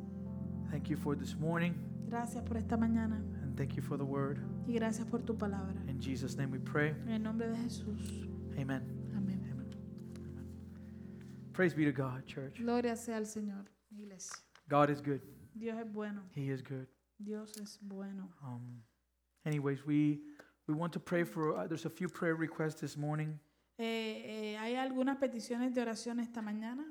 [0.71, 1.75] thank you for this morning
[2.09, 5.75] Gracias por esta mañana and thank you for the word y gracias por tu palabra.
[5.89, 8.27] in jesus name we pray En el nombre de Jesús.
[8.57, 8.83] amen
[9.15, 9.41] Amén.
[9.43, 9.71] amen, amen.
[11.53, 14.37] praise be to god church Gloria sea al Señor, iglesia.
[14.71, 15.21] god is good
[15.55, 16.23] Dios es bueno.
[16.35, 16.87] he is good
[17.19, 18.29] Dios es bueno.
[18.43, 18.83] Um,
[19.45, 20.21] anyways, we
[20.67, 21.57] we want to pray for.
[21.57, 23.39] Uh, there's a few prayer requests this morning.
[23.79, 26.85] Eh, eh, hay algunas peticiones de oración esta mañana.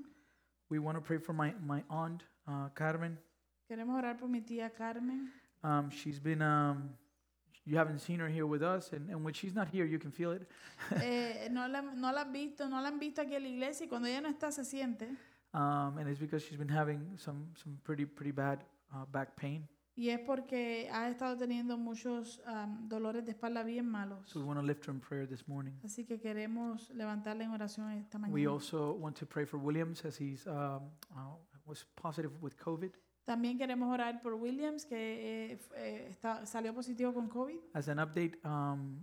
[0.69, 3.17] We want to pray for my my aunt uh, Carmen.
[3.69, 5.32] Queremos orar por mi tía Carmen.
[5.63, 6.41] Um, she's been.
[6.41, 6.89] Um,
[7.65, 10.11] you haven't seen her here with us, and, and when she's not here, you can
[10.11, 10.49] feel it.
[11.03, 13.86] Eh, no, la, no la han visto, no la han visto aquí en la iglesia
[13.86, 15.09] y cuando ella no está se siente.
[15.53, 18.63] Um, and it's because she's been having some some pretty pretty bad
[18.93, 19.67] uh, back pain.
[19.97, 24.29] Y es porque ha estado teniendo muchos am, dolores de espalda bien malos.
[24.29, 25.73] So we want to lift her in prayer this morning.
[25.83, 28.51] Así que queremos levantarle en oración esta We mañana.
[28.51, 31.35] also want to pray for Williams as he's um, uh,
[31.65, 32.91] was positive with COVID.
[33.25, 34.95] También queremos orar por Williams, que
[35.51, 37.57] eh, eh, está, salió positivo con COVID.
[37.73, 38.99] As an update, um,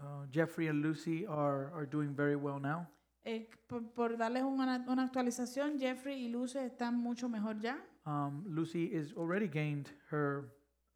[0.00, 2.88] uh, Jeffrey and Lucy are are doing very well now.
[3.24, 7.78] Eh, por, por darles una, una actualización, Jeffrey y Luce están mucho mejor ya.
[8.06, 10.44] Um, Lucy is already gained her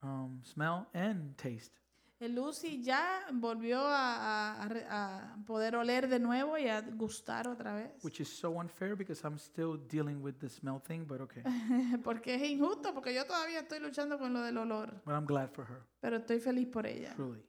[0.02, 1.72] um, smell and taste.
[2.20, 3.00] Eh, Lucy ya
[3.32, 7.92] volvió a, a- a poder oler de nuevo y a gustar otra vez.
[8.02, 11.42] which is so unfair because I'm still dealing with the smell thing, but okay.
[12.02, 15.00] porque es injusto, porque yo todavía estoy luchando con lo del olor.
[15.04, 17.40] But I'm glad for her, Pero estoy feliz por ella, truly.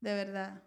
[0.00, 0.62] de verdad.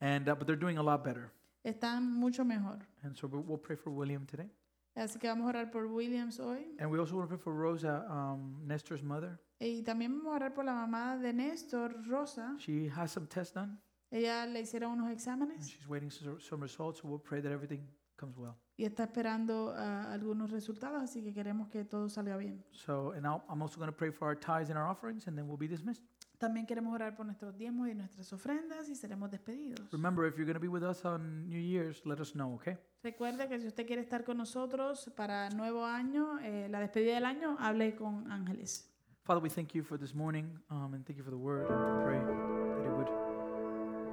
[0.00, 1.30] And uh, but they're doing a lot better,
[1.62, 2.78] Están mucho mejor.
[3.04, 4.50] and so we'll pray for William today,
[4.96, 6.76] Así que vamos a orar por Williams hoy.
[6.78, 9.38] and we also want to pray for Rosa, um, Nestor's mother.
[9.60, 12.56] Y también vamos a orar por la mamá de Néstor, Rosa.
[12.58, 13.78] She has some tests done,
[14.10, 17.00] Ella le hicieron unos and exámenes she's waiting some some results.
[17.00, 17.80] So we'll pray that everything
[18.16, 18.56] comes well.
[18.76, 22.64] y está esperando ah, algunos resultados, así que queremos que todo salga bien.
[22.70, 25.36] So, and I'll, I'm also going to pray for our tithes and our offerings, and
[25.36, 26.02] then we'll be dismissed.
[26.44, 29.90] También queremos orar por nuestros diezmos y nuestras ofrendas y seremos despedidos.
[29.92, 32.76] Remember, if you're going to be with us on New Year's, let us know, okay?
[33.02, 37.24] Recuerda que si usted quiere estar con nosotros para nuevo año, eh, la despedida del
[37.24, 38.90] año, hable con ángeles.
[39.22, 41.62] Father, we thank you for this morning um, and thank you for the word.
[41.62, 43.08] We pray that it would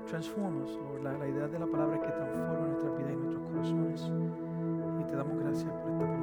[0.07, 1.03] transform us, Lord.
[1.03, 4.01] La, la idea de la palabra que transforma nuestra vida y nuestros corazones.
[5.01, 6.20] Y te damos gracias por esta palabra.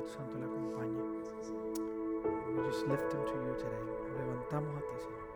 [0.00, 1.02] Espíritu Santo le acompañe.
[2.56, 3.84] We just lift him to you today.
[4.16, 5.26] Levantamos a ti, Señor.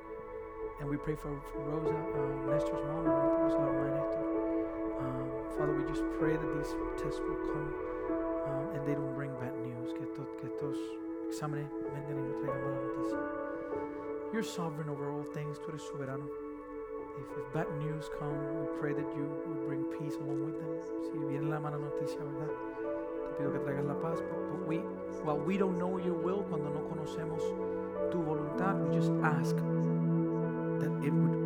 [0.80, 4.24] And we pray for, for Rosa, uh, Nestor's mom, Rosa, mamá Nestor.
[5.00, 7.68] Um, Father, we just pray that these tests will come
[8.48, 9.92] um, and they don't bring bad news.
[9.92, 10.76] Que, to, estos
[11.28, 13.18] exámenes vengan y no traigan mala noticia.
[14.32, 15.58] You're sovereign over all things.
[15.58, 16.26] Tú eres soberano.
[17.20, 20.74] If, if bad news come, we pray that you will bring peace along with them.
[21.04, 22.50] Si viene la mala noticia, ¿verdad?
[23.28, 24.22] Te pido que traigas la paz,
[25.22, 27.42] while we don't know your will, cuando no conocemos
[28.10, 29.56] tu voluntad, we just ask
[30.80, 31.43] that it would